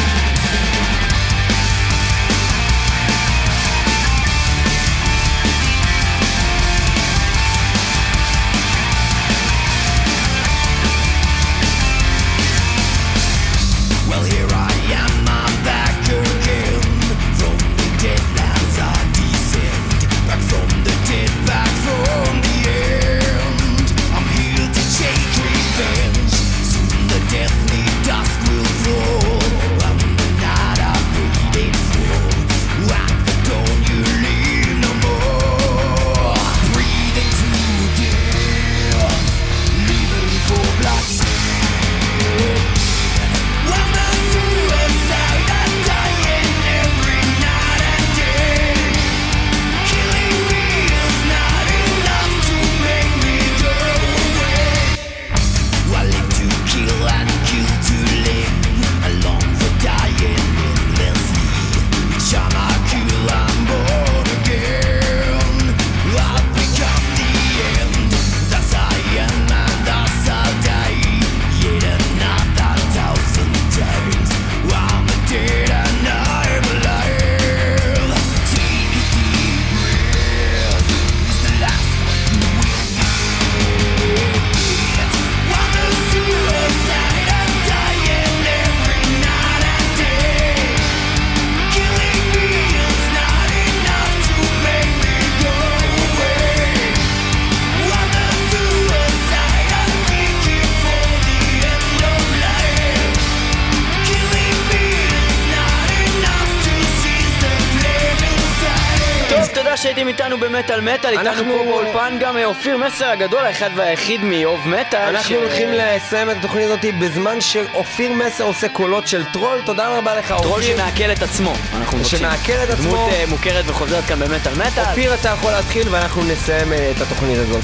במטאל 110.57 110.81
מטאל, 110.81 111.19
איתנו 111.19 111.57
פה 111.57 111.63
באולפן 111.63 112.17
גם 112.19 112.37
אה, 112.37 112.45
אופיר 112.45 112.77
מסר 112.77 113.05
הגדול, 113.05 113.45
האחד 113.45 113.69
והיחיד 113.75 114.21
מאוב 114.23 114.67
מטאל. 114.67 115.15
אנחנו 115.15 115.35
הולכים 115.35 115.69
לסיים 115.71 116.31
את 116.31 116.35
התוכנית 116.37 116.65
הזאת 116.65 116.85
בזמן 116.99 117.41
שאופיר 117.41 118.13
מסר 118.13 118.43
עושה 118.43 118.69
קולות 118.69 119.07
של 119.07 119.23
טרול, 119.33 119.61
תודה 119.65 119.97
רבה 119.97 120.15
לך 120.15 120.31
אופיר. 120.31 120.47
טרול 120.47 120.61
שמעכל 120.61 121.11
את 121.11 121.21
עצמו, 121.21 121.53
אנחנו 121.77 121.97
מבקשים. 121.97 122.19
שמעכל 122.19 122.53
את 122.63 122.69
עצמו. 122.69 122.91
דמות 122.91 123.09
אה, 123.09 123.23
מוכרת 123.27 123.65
וחוזרת 123.67 124.03
כאן 124.05 124.19
במטאל 124.19 124.53
מטאל. 124.53 124.83
אופיר 124.89 125.13
אתה 125.13 125.29
יכול 125.29 125.51
להתחיל 125.51 125.87
ואנחנו 125.89 126.23
נסיים 126.23 126.73
אה, 126.73 126.91
את 126.95 127.01
התוכנית 127.01 127.37
הזאת. 127.37 127.63